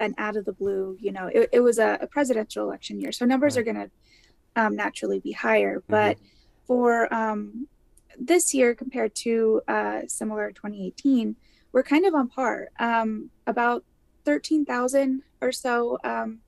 [0.00, 0.96] an out of the blue.
[1.00, 3.60] You know, it, it was a, a, presidential election year, so numbers right.
[3.60, 3.90] are going to
[4.56, 5.80] um, naturally be higher.
[5.80, 5.92] Mm-hmm.
[5.92, 6.18] But
[6.66, 7.68] for um,
[8.18, 11.36] this year compared to uh, similar 2018,
[11.72, 12.68] we're kind of on par.
[12.78, 13.84] Um, about
[14.24, 16.38] 13,000 or so um,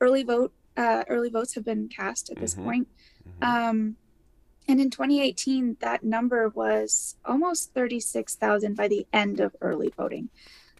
[0.00, 2.64] early vote uh, early votes have been cast at this mm-hmm.
[2.64, 2.88] point.
[3.28, 3.44] Mm-hmm.
[3.44, 3.96] Um,
[4.68, 10.30] and in 2018, that number was almost 36,000 by the end of early voting.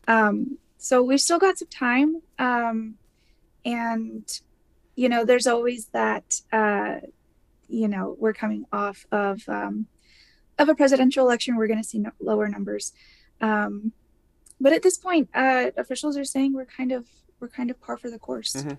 [0.08, 2.22] Um, so we've still got some time.
[2.38, 2.94] Um,
[3.64, 4.40] and,
[4.94, 6.96] you know, there's always that, uh,
[7.68, 9.86] you know, we're coming off of, um,
[10.58, 11.56] of a presidential election.
[11.56, 12.92] We're going to see no- lower numbers.
[13.40, 13.92] Um,
[14.60, 17.06] but at this point, uh, officials are saying we're kind of,
[17.40, 18.52] we're kind of par for the course.
[18.52, 18.74] Mm-hmm.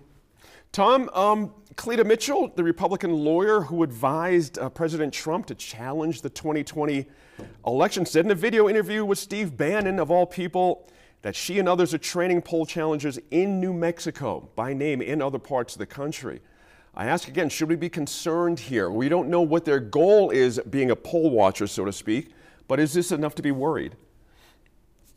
[0.72, 6.30] Tom, um, Cleta Mitchell, the Republican lawyer who advised uh, President Trump to challenge the
[6.30, 7.06] 2020
[7.64, 10.88] election, said in a video interview with Steve Bannon, of all people,
[11.24, 15.38] that she and others are training poll challengers in New Mexico by name in other
[15.38, 16.42] parts of the country.
[16.94, 18.90] I ask again, should we be concerned here?
[18.90, 22.32] We don't know what their goal is, being a poll watcher, so to speak,
[22.68, 23.96] but is this enough to be worried?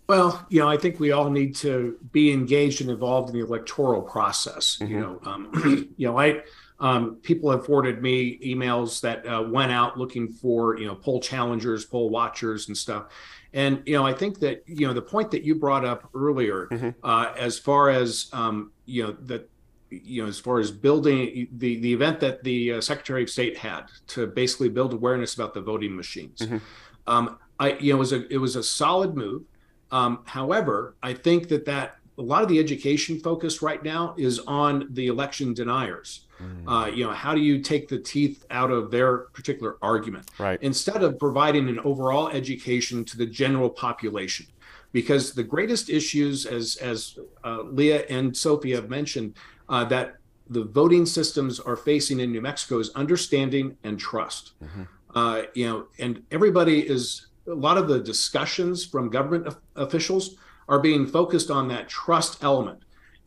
[0.08, 3.46] Well, you know, I think we all need to be engaged and involved in the
[3.46, 4.78] electoral process.
[4.80, 4.94] Mm-hmm.
[4.94, 6.42] You know, um, you know, I
[6.80, 11.20] um, people have forwarded me emails that uh, went out looking for you know poll
[11.20, 13.08] challengers, poll watchers, and stuff.
[13.54, 16.68] And you know, I think that you know the point that you brought up earlier,
[16.72, 16.90] mm-hmm.
[17.04, 19.50] uh, as far as um, you know that
[19.90, 23.58] you know as far as building the the event that the uh, Secretary of State
[23.58, 26.40] had to basically build awareness about the voting machines.
[26.40, 26.58] Mm-hmm.
[27.08, 29.44] Um, I you know it was a it was a solid move.
[29.90, 34.40] Um, however, I think that that a lot of the education focus right now is
[34.40, 36.26] on the election deniers.
[36.42, 36.64] Mm.
[36.68, 40.30] Uh, you know, how do you take the teeth out of their particular argument?
[40.40, 40.62] Right.
[40.62, 44.48] Instead of providing an overall education to the general population,
[44.92, 49.36] because the greatest issues, as as uh, Leah and Sophie have mentioned,
[49.70, 50.16] uh, that
[50.50, 54.54] the voting systems are facing in New Mexico is understanding and trust.
[54.64, 54.84] Mm-hmm.
[55.14, 60.36] Uh, you know, and everybody is a lot of the discussions from government officials
[60.68, 62.80] are being focused on that trust element.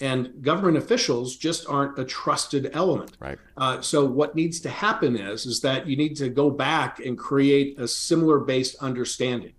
[0.03, 3.18] And government officials just aren't a trusted element.
[3.20, 3.38] Right.
[3.57, 7.18] Uh, so what needs to happen is is that you need to go back and
[7.18, 9.53] create a similar based understanding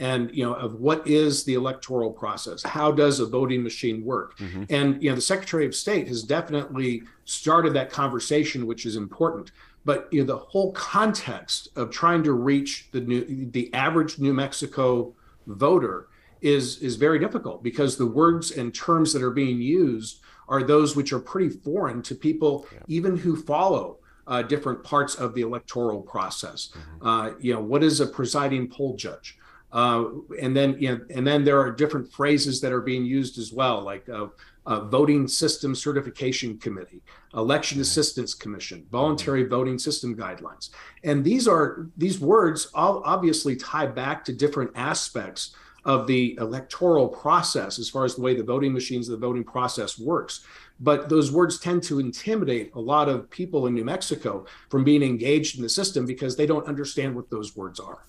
[0.00, 2.62] and you know of what is the electoral process?
[2.62, 4.36] How does a voting machine work?
[4.38, 4.64] Mm-hmm.
[4.70, 9.52] and you know the secretary of state has definitely started that conversation which is important.
[9.84, 14.32] But you know the whole context of trying to reach the new the average New
[14.32, 15.14] Mexico
[15.46, 16.08] voter
[16.40, 20.96] is is very difficult because the words and terms that are being used are those
[20.96, 22.78] which are pretty foreign to people yeah.
[22.88, 26.70] even who follow uh, different parts of the electoral process.
[26.72, 27.06] Mm-hmm.
[27.06, 29.38] Uh, you know, what is a presiding poll judge?
[29.72, 30.06] Uh,
[30.40, 33.52] and then you know, and then there are different phrases that are being used as
[33.52, 34.26] well, like uh,
[34.66, 37.02] uh, voting system certification committee,
[37.34, 37.82] election mm-hmm.
[37.82, 39.50] assistance commission, voluntary mm-hmm.
[39.50, 40.70] voting system guidelines,
[41.04, 47.08] and these are these words all obviously tie back to different aspects of the electoral
[47.08, 50.44] process as far as the way the voting machines, the voting process works.
[50.80, 55.02] But those words tend to intimidate a lot of people in New Mexico from being
[55.02, 58.04] engaged in the system because they don't understand what those words are.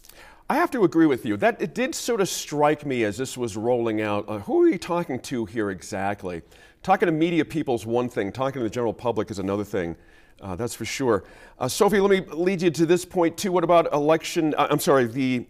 [0.50, 1.38] I have to agree with you.
[1.38, 4.26] That it did sort of strike me as this was rolling out.
[4.28, 6.42] Uh, who are you talking to here exactly?
[6.84, 8.32] Talking to media people is one thing.
[8.32, 9.96] Talking to the general public is another thing.
[10.42, 11.24] Uh, that's for sure.
[11.60, 13.52] Uh, Sophie, let me lead you to this point too.
[13.52, 14.56] What about election?
[14.58, 15.46] Uh, I'm sorry, the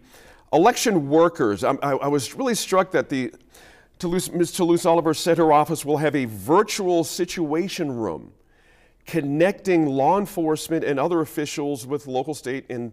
[0.52, 1.64] election workers.
[1.64, 3.32] I, I, I was really struck that the
[3.98, 4.52] Toulouse, Ms.
[4.52, 8.32] Toulouse Oliver said her office will have a virtual situation room
[9.06, 12.92] connecting law enforcement and other officials with local, state, and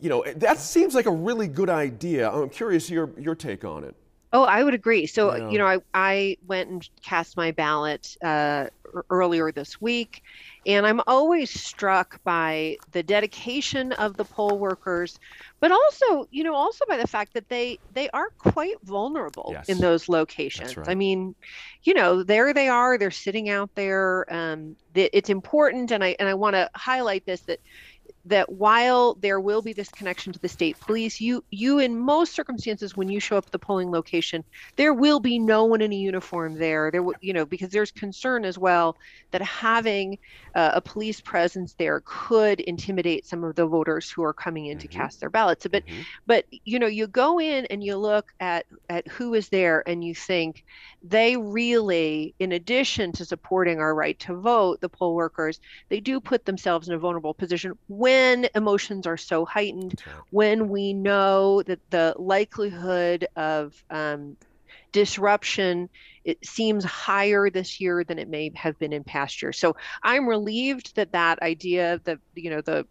[0.00, 2.30] you know, that seems like a really good idea.
[2.30, 3.96] I'm curious your your take on it.
[4.32, 5.06] Oh, I would agree.
[5.06, 5.50] So, yeah.
[5.50, 8.66] you know, I, I went and cast my ballot uh,
[9.10, 10.22] earlier this week,
[10.66, 15.18] and I'm always struck by the dedication of the poll workers,
[15.60, 19.68] but also, you know, also by the fact that they they are quite vulnerable yes.
[19.68, 20.76] in those locations.
[20.76, 20.88] Right.
[20.88, 21.34] I mean,
[21.84, 22.98] you know, there they are.
[22.98, 24.26] They're sitting out there.
[24.32, 27.60] Um, it's important, and I and I want to highlight this that
[28.24, 32.34] that while there will be this connection to the state police, you you in most
[32.34, 34.44] circumstances when you show up at the polling location,
[34.76, 36.90] there will be no one in a uniform there.
[36.90, 38.96] There, will, you know, because there's concern as well
[39.30, 40.18] that having
[40.54, 44.78] uh, a police presence there could intimidate some of the voters who are coming in
[44.78, 44.88] mm-hmm.
[44.88, 45.66] to cast their ballots.
[45.70, 46.02] But mm-hmm.
[46.26, 50.04] but you know, you go in and you look at at who is there, and
[50.04, 50.64] you think
[51.02, 56.20] they really, in addition to supporting our right to vote, the poll workers, they do
[56.20, 57.78] put themselves in a vulnerable position.
[57.86, 60.00] When when emotions are so heightened,
[60.30, 64.38] when we know that the likelihood of um,
[64.92, 65.90] disruption
[66.24, 69.58] it seems higher this year than it may have been in past years.
[69.58, 72.86] So I'm relieved that that idea, that you know, the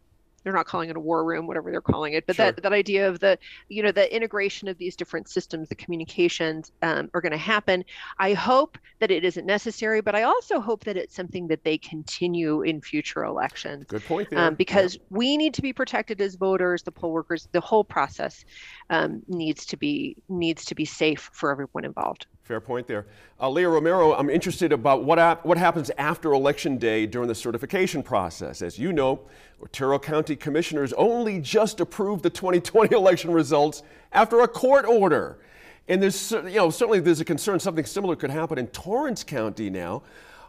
[0.47, 2.45] they're not calling it a war room, whatever they're calling it, but sure.
[2.45, 3.37] that, that idea of the,
[3.67, 7.83] you know, the integration of these different systems, the communications um, are going to happen.
[8.17, 11.77] I hope that it isn't necessary, but I also hope that it's something that they
[11.77, 13.83] continue in future elections.
[13.89, 14.31] Good point.
[14.31, 15.01] Um, because yeah.
[15.09, 18.45] we need to be protected as voters, the poll workers, the whole process
[18.89, 22.25] um, needs to be needs to be safe for everyone involved.
[22.47, 23.05] Fair point there.
[23.41, 27.35] Uh, Leah Romero, I'm interested about what, ap- what happens after Election Day during the
[27.35, 28.61] certification process.
[28.61, 29.19] As you know,
[29.61, 33.83] Otero County commissioners only just approved the 2020 election results
[34.13, 35.39] after a court order.
[35.89, 39.69] And there's, you know, certainly there's a concern something similar could happen in Torrance County
[39.69, 40.03] now.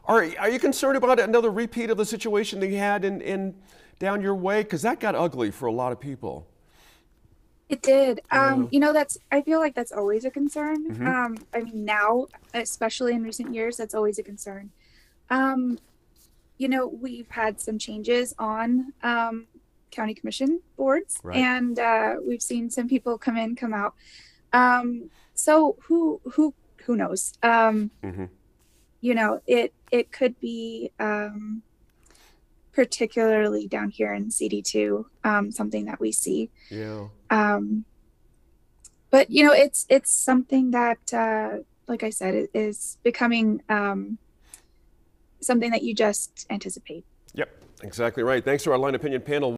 [0.04, 3.56] Are, are you concerned about another repeat of the situation that you had in, in
[3.98, 4.62] down your way?
[4.62, 6.46] Because that got ugly for a lot of people.
[7.68, 8.22] It did.
[8.30, 10.90] Um, you know, that's I feel like that's always a concern.
[10.90, 11.06] Mm-hmm.
[11.06, 14.70] Um, I mean, now, especially in recent years, that's always a concern.
[15.28, 15.78] Um,
[16.56, 19.46] you know, we've had some changes on um,
[19.90, 21.36] county commission boards, right.
[21.36, 23.94] and uh, we've seen some people come in, come out.
[24.54, 26.54] Um, so who who
[26.84, 27.34] who knows?
[27.42, 28.24] Um, mm-hmm.
[29.02, 31.62] You know, it it could be um,
[32.78, 36.48] particularly down here in CD2, um, something that we see.
[36.70, 37.08] Yeah.
[37.28, 37.84] Um,
[39.10, 44.18] but you know, it's it's something that, uh, like I said, it is becoming um,
[45.40, 47.04] something that you just anticipate.
[47.34, 47.50] Yep,
[47.82, 48.44] exactly right.
[48.44, 49.56] Thanks to our line opinion panel.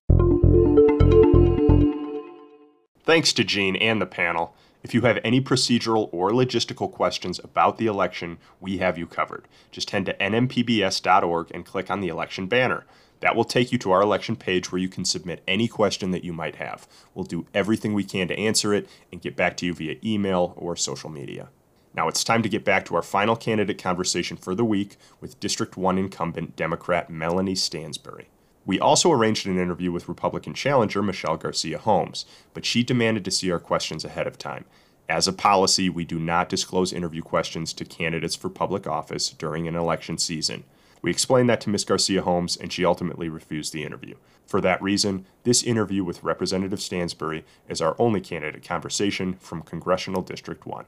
[3.05, 4.55] Thanks to Jean and the panel.
[4.83, 9.47] If you have any procedural or logistical questions about the election, we have you covered.
[9.71, 12.87] Just head to nmpbs.org and click on the election banner.
[13.21, 16.25] That will take you to our election page where you can submit any question that
[16.25, 16.89] you might have.
[17.14, 20.55] We'll do everything we can to answer it and get back to you via email
[20.57, 21.51] or social media.
[21.95, 25.41] Now it's time to get back to our final candidate conversation for the week with
[25.41, 28.29] District 1 incumbent Democrat Melanie Stansbury.
[28.64, 33.31] We also arranged an interview with Republican challenger Michelle Garcia Holmes, but she demanded to
[33.31, 34.66] see our questions ahead of time.
[35.09, 39.66] As a policy, we do not disclose interview questions to candidates for public office during
[39.66, 40.62] an election season.
[41.03, 41.85] We explained that to Ms.
[41.85, 44.17] Garcia Holmes, and she ultimately refused the interview.
[44.47, 50.23] For that reason, this interview with Representative Stansbury is our only candidate conversation from Congressional
[50.23, 50.85] District 1.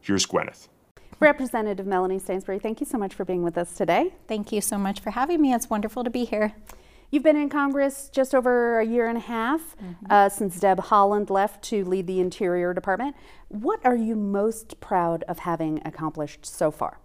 [0.00, 0.68] Here's Gwyneth.
[1.20, 4.14] Representative Melanie Stansbury, thank you so much for being with us today.
[4.28, 5.52] Thank you so much for having me.
[5.52, 6.54] It's wonderful to be here.
[7.10, 10.12] You've been in Congress just over a year and a half mm -hmm.
[10.12, 13.16] uh, since Deb Haaland left to lead the Interior Department.
[13.48, 16.98] What are you most proud of having accomplished so far?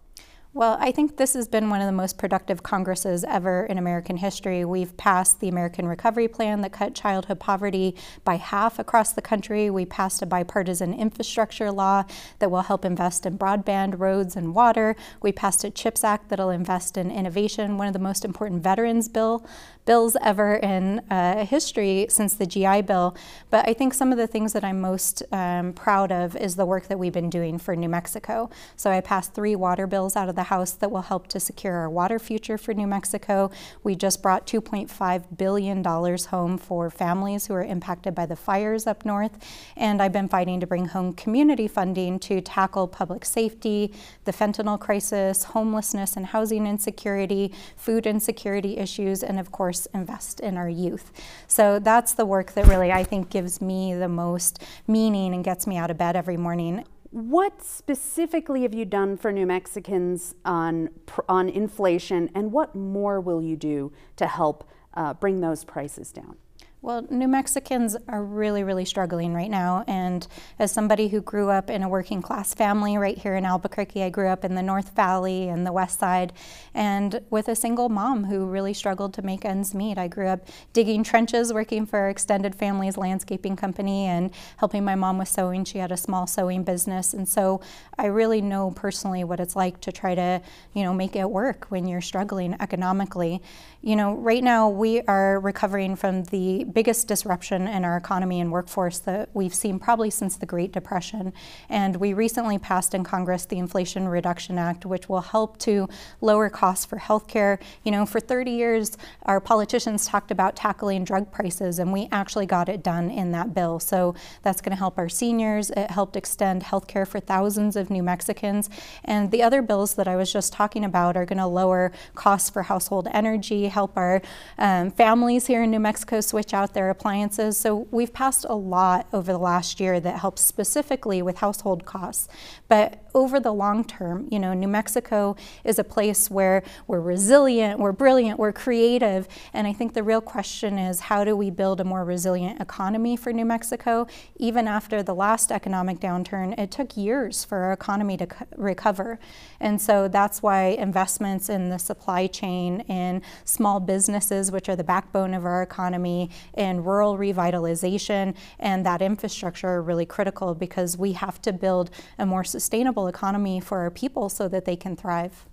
[0.56, 4.18] Well, I think this has been one of the most productive Congresses ever in American
[4.18, 4.64] history.
[4.64, 9.72] We've passed the American Recovery Plan that cut childhood poverty by half across the country.
[9.72, 12.04] We passed a bipartisan infrastructure law
[12.38, 14.96] that will help invest in broadband, roads, and water.
[15.24, 19.10] We passed a CHIPS Act that'll invest in innovation, one of the most important veterans
[19.10, 19.44] bill
[19.86, 23.16] bills ever in uh, history since the GI Bill.
[23.50, 26.66] But I think some of the things that I'm most um, proud of is the
[26.66, 28.50] work that we've been doing for New Mexico.
[28.76, 31.76] So I passed three water bills out of the House that will help to secure
[31.76, 33.52] our water future for New Mexico.
[33.84, 39.06] We just brought $2.5 billion home for families who are impacted by the fires up
[39.06, 39.38] north.
[39.76, 43.94] And I've been fighting to bring home community funding to tackle public safety,
[44.26, 50.40] the fentanyl crisis, homelessness and housing insecurity, food insecurity issues, and of course, course, invest
[50.40, 51.12] in our youth.
[51.48, 55.66] So that's the work that really I think gives me the most meaning and gets
[55.66, 56.86] me out of bed every morning.
[57.10, 60.90] What specifically have you done for New Mexicans on,
[61.28, 64.64] on inflation, and what more will you do to help
[64.94, 66.38] uh, bring those prices down?
[66.84, 69.86] Well, New Mexicans are really, really struggling right now.
[69.88, 70.28] And
[70.60, 74.10] as somebody who grew up in a working class family right here in Albuquerque, I
[74.10, 76.34] grew up in the North Valley and the West Side,
[76.74, 79.98] and with a single mom who really struggled to make ends meet.
[79.98, 84.96] I grew up digging trenches, working for our extended family's landscaping company, and helping my
[84.96, 85.64] mom with sewing.
[85.64, 87.14] She had a small sewing business.
[87.14, 87.62] And so
[87.98, 90.42] I really know personally what it's like to try to,
[90.74, 93.42] you know, make it work when you're struggling economically.
[93.82, 98.52] You know, right now we are recovering from the biggest disruption in our economy and
[98.52, 101.34] workforce that we've seen probably since the Great Depression.
[101.70, 105.88] And we recently passed in Congress the Inflation Reduction Act, which will help to
[106.22, 107.62] lower costs for healthcare.
[107.84, 112.46] You know, for 30 years, our politicians talked about tackling drug prices, and we actually
[112.46, 113.80] got it done in that bill.
[113.80, 115.70] So that's going to help our seniors.
[115.70, 118.70] It helped extend healthcare for thousands of New Mexicans.
[119.06, 122.50] And the other bills that I was just talking about are going to lower costs
[122.50, 124.22] for household energy, help our
[124.58, 127.58] um, families here in New Mexico switch out their appliances.
[127.58, 132.30] So we've passed a lot over the last year that helps specifically with household costs.
[132.70, 137.80] But over the long term, you know, New Mexico is a place where we're resilient,
[137.80, 139.28] we're brilliant, we're creative.
[139.54, 143.16] And I think the real question is how do we build a more resilient economy
[143.16, 144.08] for New Mexico?
[144.38, 149.20] Even after the last economic downturn, it took years for our economy to recover.
[149.60, 154.84] And so that's why investments in the supply chain, in small businesses, which are the
[154.84, 161.14] backbone of our economy, in rural revitalization, and that infrastructure are really critical because we
[161.14, 165.46] have to build a more sustainable economy for our people so that they can thrive.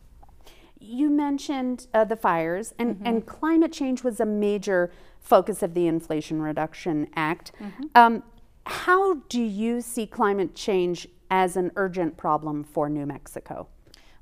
[0.79, 3.07] You mentioned uh, the fires, and, mm-hmm.
[3.07, 4.91] and climate change was a major
[5.21, 7.53] focus of the Inflation Reduction Act.
[7.61, 7.85] Mm-hmm.
[7.95, 8.23] Um,
[8.67, 13.69] how do you see climate change as an urgent problem for New Mexico?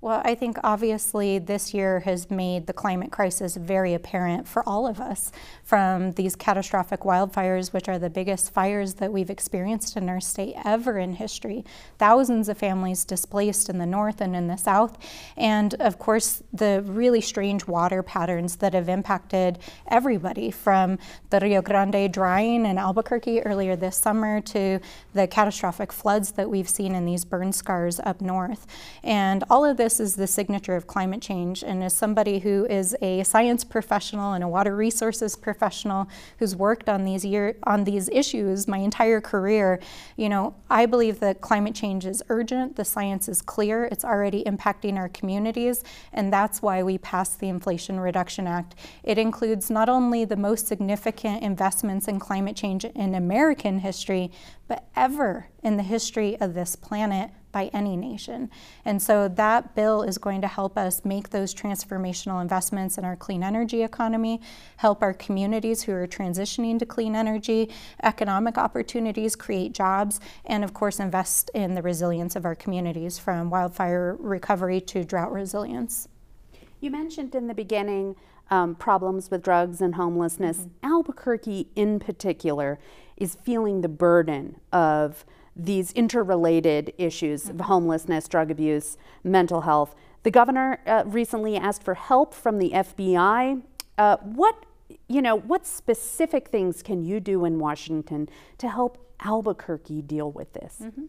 [0.01, 4.86] Well, I think obviously this year has made the climate crisis very apparent for all
[4.86, 5.32] of us
[5.64, 10.55] from these catastrophic wildfires, which are the biggest fires that we've experienced in our state
[10.64, 11.64] ever in history.
[11.99, 14.96] Thousands of families displaced in the north and in the south.
[15.36, 21.61] And of course, the really strange water patterns that have impacted everybody from the Rio
[21.61, 24.78] Grande drying in Albuquerque earlier this summer to
[25.12, 28.64] the catastrophic floods that we've seen in these burn scars up north.
[29.03, 31.62] And all of this this is the signature of climate change.
[31.62, 36.91] And as somebody who is a science professional and a water resources professional who's worked
[36.91, 39.80] on these year on these issues my entire career,
[40.18, 42.76] you know, I believe that climate change is urgent.
[42.76, 43.86] The science is clear.
[43.86, 45.82] It's already impacting our communities,
[46.12, 48.74] and that's why we passed the Inflation Reduction Act.
[49.03, 54.32] It includes not only the most significant investments in climate change in American history,
[54.68, 58.50] but ever in the history of this planet by any nation.
[58.84, 63.16] And so that bill is going to help us make those transformational investments in our
[63.16, 64.40] clean energy economy,
[64.76, 67.70] help our communities who are transitioning to clean energy,
[68.02, 73.48] economic opportunities, create jobs, and of course, invest in the resilience of our communities from
[73.48, 76.06] wildfire recovery to drought resilience.
[76.80, 78.14] You mentioned in the beginning
[78.50, 80.58] um, problems with drugs and homelessness.
[80.58, 80.86] Mm-hmm.
[80.92, 82.78] Albuquerque, in particular,
[83.18, 89.94] is feeling the burden of these interrelated issues of homelessness, drug abuse, mental health.
[90.22, 93.62] The governor uh, recently asked for help from the FBI.
[93.96, 94.64] Uh, what
[95.08, 100.52] you know, what specific things can you do in Washington to help Albuquerque deal with
[100.52, 100.78] this?
[100.82, 101.06] Mm-hmm.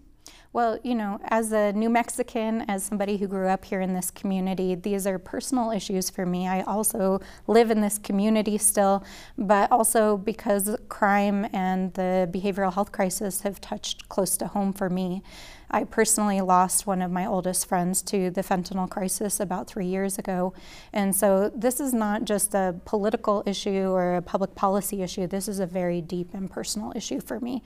[0.52, 4.10] Well, you know, as a New Mexican, as somebody who grew up here in this
[4.10, 6.48] community, these are personal issues for me.
[6.48, 9.04] I also live in this community still,
[9.38, 14.90] but also because crime and the behavioral health crisis have touched close to home for
[14.90, 15.22] me.
[15.72, 20.18] I personally lost one of my oldest friends to the fentanyl crisis about three years
[20.18, 20.54] ago.
[20.92, 25.28] And so this is not just a political issue or a public policy issue.
[25.28, 27.62] This is a very deep and personal issue for me.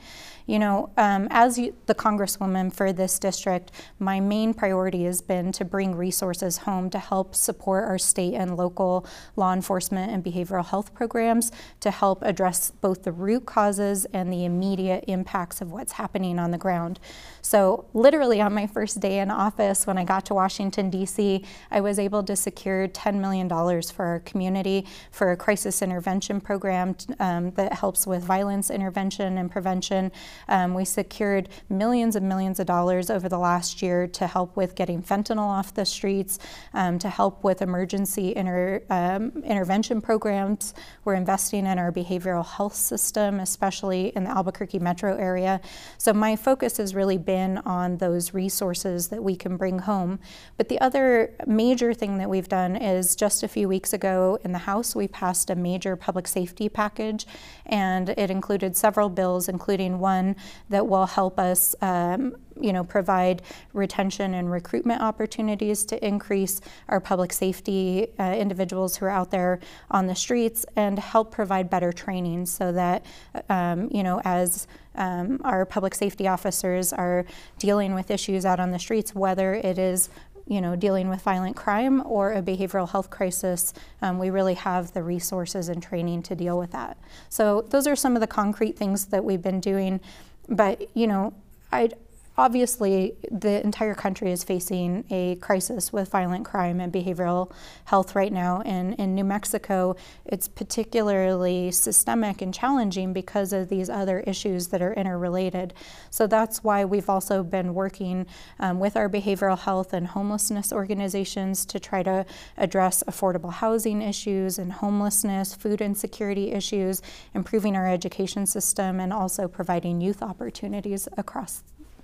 [0.45, 5.53] You know, um, as you, the Congresswoman for this district, my main priority has been
[5.53, 9.05] to bring resources home to help support our state and local
[9.37, 14.43] law enforcement and behavioral health programs to help address both the root causes and the
[14.43, 16.99] immediate impacts of what's happening on the ground.
[17.43, 21.81] So literally on my first day in office, when I got to Washington, D.C., I
[21.81, 27.51] was able to secure $10 million for our community for a crisis intervention program um,
[27.51, 30.09] that helps with violence intervention and prevention.
[30.47, 34.73] Um, we secured millions and millions of dollars over the last year to help with
[34.73, 36.39] getting fentanyl off the streets,
[36.73, 40.73] um, to help with emergency inter, um, intervention programs.
[41.03, 45.59] We're investing in our behavioral health system, especially in the Albuquerque metro area.
[45.97, 50.19] So my focus has really on those resources that we can bring home.
[50.57, 54.51] But the other major thing that we've done is just a few weeks ago in
[54.51, 57.25] the House, we passed a major public safety package,
[57.65, 60.35] and it included several bills, including one
[60.69, 63.41] that will help us um, you know, provide
[63.73, 69.59] retention and recruitment opportunities to increase our public safety uh, individuals who are out there
[69.91, 73.05] on the streets and help provide better training so that,
[73.49, 77.25] um, you know, as um, our public safety officers are
[77.57, 80.09] dealing with issues out on the streets, whether it is
[80.45, 84.93] you know, dealing with violent crime or a behavioral health crisis, um, we really have
[84.93, 86.97] the resources and training to deal with that.
[87.29, 90.01] So those are some of the concrete things that we've been doing.
[90.49, 91.33] But you know,
[91.71, 91.89] I
[92.37, 97.51] obviously the entire country is facing a crisis with violent crime and behavioral
[97.85, 98.61] health right now.
[98.65, 104.81] And in new mexico it's particularly systemic and challenging because of these other issues that
[104.81, 105.73] are interrelated.
[106.09, 108.25] So that's why we've also been working
[108.59, 112.25] um, with our behavioral health and homelessness organizations to try to
[112.57, 117.01] address affordable housing issues and homelessness food insecurity issues
[117.33, 121.63] improving our education system and also providing youth opportunities across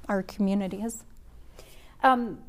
[0.09, 1.03] our communities.
[2.03, 2.39] Um,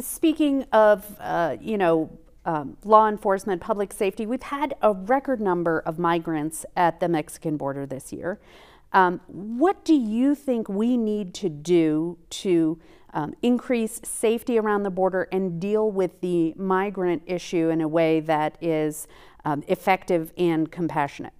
[0.00, 2.10] speaking of, uh, you know,
[2.44, 7.56] um, law enforcement, public safety, we've had a record number of migrants at the Mexican
[7.56, 8.40] border this year.
[8.92, 12.78] Um, what do you think we need to do to
[13.12, 18.20] um, increase safety around the border and deal with the migrant issue in a way
[18.20, 19.06] that is
[19.44, 21.32] um, effective and compassionate?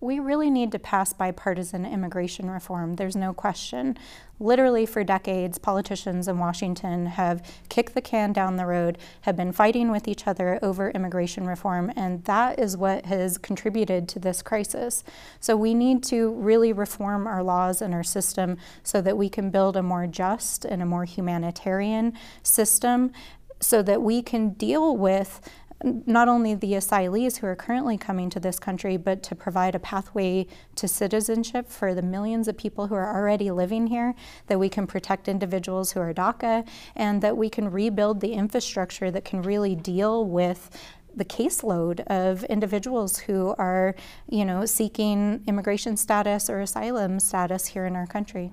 [0.00, 2.94] We really need to pass bipartisan immigration reform.
[2.94, 3.98] There's no question.
[4.38, 9.52] Literally, for decades, politicians in Washington have kicked the can down the road, have been
[9.52, 14.40] fighting with each other over immigration reform, and that is what has contributed to this
[14.40, 15.04] crisis.
[15.40, 19.50] So, we need to really reform our laws and our system so that we can
[19.50, 23.12] build a more just and a more humanitarian system
[23.60, 25.40] so that we can deal with
[25.82, 29.78] not only the asylees who are currently coming to this country, but to provide a
[29.78, 34.14] pathway to citizenship for the millions of people who are already living here,
[34.48, 39.10] that we can protect individuals who are DACA, and that we can rebuild the infrastructure
[39.10, 40.70] that can really deal with
[41.14, 43.94] the caseload of individuals who are,
[44.28, 48.52] you know, seeking immigration status or asylum status here in our country.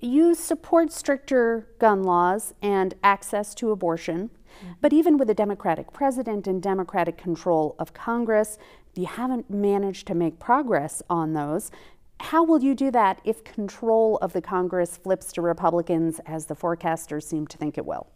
[0.00, 4.30] You support stricter gun laws and access to abortion.
[4.58, 4.72] Mm-hmm.
[4.80, 8.58] But even with a Democratic president and Democratic control of Congress,
[8.94, 11.70] you haven't managed to make progress on those.
[12.20, 16.56] How will you do that if control of the Congress flips to Republicans, as the
[16.56, 18.08] forecasters seem to think it will?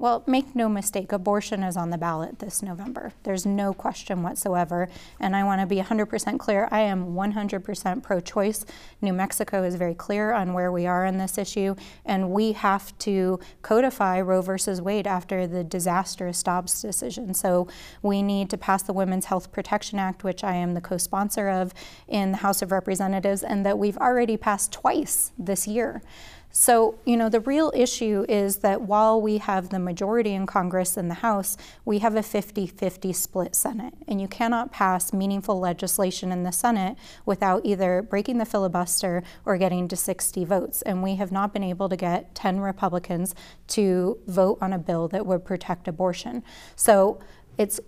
[0.00, 3.12] Well, make no mistake, abortion is on the ballot this November.
[3.24, 4.88] There's no question whatsoever.
[5.18, 8.64] And I want to be 100% clear I am 100% pro choice.
[9.02, 11.74] New Mexico is very clear on where we are on this issue.
[12.04, 17.34] And we have to codify Roe versus Wade after the disastrous Dobbs decision.
[17.34, 17.66] So
[18.00, 21.48] we need to pass the Women's Health Protection Act, which I am the co sponsor
[21.48, 21.74] of
[22.06, 26.02] in the House of Representatives, and that we've already passed twice this year.
[26.50, 30.96] So, you know, the real issue is that while we have the majority in Congress
[30.96, 33.94] and the House, we have a 50 50 split Senate.
[34.08, 36.96] And you cannot pass meaningful legislation in the Senate
[37.26, 40.82] without either breaking the filibuster or getting to 60 votes.
[40.82, 43.34] And we have not been able to get 10 Republicans
[43.68, 46.42] to vote on a bill that would protect abortion.
[46.74, 47.20] So,
[47.58, 47.80] it's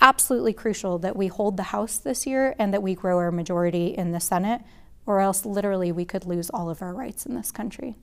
[0.00, 3.88] absolutely crucial that we hold the House this year and that we grow our majority
[3.88, 4.62] in the Senate,
[5.04, 7.96] or else literally we could lose all of our rights in this country.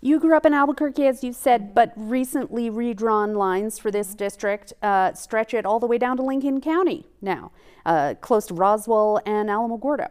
[0.00, 4.72] You grew up in Albuquerque, as you said, but recently redrawn lines for this district
[4.82, 7.50] uh, stretch it all the way down to Lincoln County now,
[7.86, 10.08] uh, close to Roswell and Alamogordo.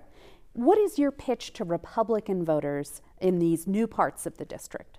[0.54, 4.95] What is your pitch to Republican voters in these new parts of the district?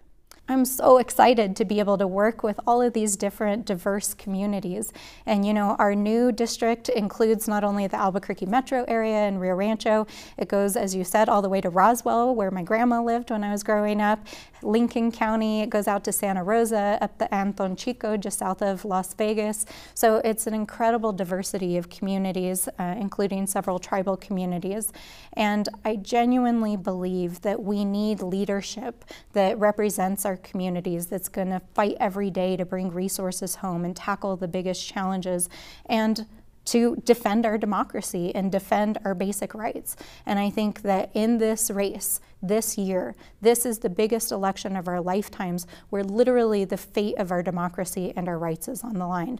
[0.48, 4.92] I'm so excited to be able to work with all of these different diverse communities.
[5.26, 9.56] And you know, our new district includes not only the Albuquerque metro area and Rio
[9.56, 10.06] Rancho,
[10.38, 13.42] it goes, as you said, all the way to Roswell, where my grandma lived when
[13.42, 14.24] I was growing up,
[14.62, 18.84] Lincoln County, it goes out to Santa Rosa, up the Anton Chico, just south of
[18.84, 19.66] Las Vegas.
[19.94, 24.92] So it's an incredible diversity of communities, uh, including several tribal communities.
[25.32, 31.60] And I genuinely believe that we need leadership that represents our communities, that's going to
[31.74, 35.48] fight every day to bring resources home and tackle the biggest challenges.
[35.86, 36.26] And
[36.66, 39.94] to defend our democracy and defend our basic rights.
[40.26, 44.88] And I think that in this race, this year, this is the biggest election of
[44.88, 49.06] our lifetimes where literally the fate of our democracy and our rights is on the
[49.06, 49.38] line.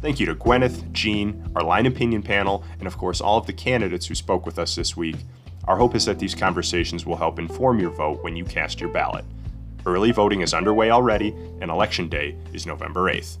[0.00, 3.52] Thank you to Gwyneth, Jean, our line opinion panel, and of course all of the
[3.52, 5.16] candidates who spoke with us this week.
[5.64, 8.90] Our hope is that these conversations will help inform your vote when you cast your
[8.90, 9.24] ballot.
[9.86, 11.28] Early voting is underway already,
[11.60, 13.38] and Election Day is November 8th.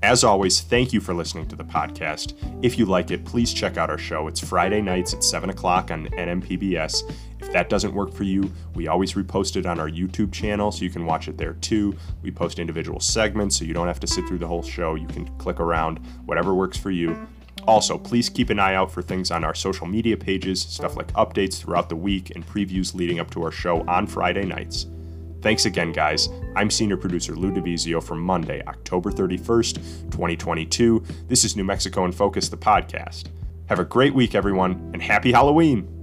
[0.00, 2.34] As always, thank you for listening to the podcast.
[2.64, 4.28] If you like it, please check out our show.
[4.28, 7.12] It's Friday nights at 7 o'clock on NMPBS.
[7.40, 10.84] If that doesn't work for you, we always repost it on our YouTube channel so
[10.84, 11.96] you can watch it there too.
[12.22, 14.94] We post individual segments so you don't have to sit through the whole show.
[14.94, 17.26] You can click around, whatever works for you.
[17.68, 21.12] Also, please keep an eye out for things on our social media pages, stuff like
[21.12, 24.86] updates throughout the week and previews leading up to our show on Friday nights.
[25.42, 26.30] Thanks again, guys.
[26.56, 29.74] I'm senior producer Lou DiVizio for Monday, October 31st,
[30.10, 31.04] 2022.
[31.26, 33.24] This is New Mexico in Focus, the podcast.
[33.66, 35.97] Have a great week, everyone, and happy Halloween!